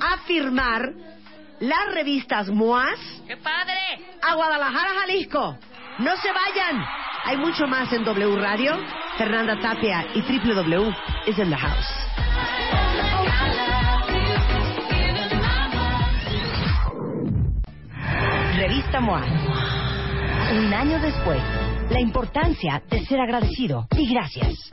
a 0.00 0.18
firmar 0.26 0.92
las 1.60 1.94
revistas 1.94 2.48
MOAS 2.48 2.98
¡Qué 3.26 3.36
padre! 3.36 3.78
a 4.22 4.34
Guadalajara, 4.34 4.90
Jalisco. 5.00 5.58
No 5.98 6.16
se 6.16 6.28
vayan. 6.32 6.84
Hay 7.24 7.36
mucho 7.38 7.66
más 7.66 7.92
en 7.92 8.04
W 8.04 8.36
Radio. 8.36 8.76
Fernanda 9.16 9.58
Tapia 9.60 10.04
y 10.14 10.20
www 10.20 10.94
is 11.26 11.38
in 11.38 11.48
the 11.48 11.56
house. 11.56 11.86
Revista 18.56 19.00
MOA. 19.00 19.24
Un 20.58 20.72
año 20.72 20.98
después, 21.00 21.42
la 21.90 22.00
importancia 22.00 22.82
de 22.90 23.04
ser 23.04 23.20
agradecido 23.20 23.86
y 23.96 24.12
gracias. 24.12 24.72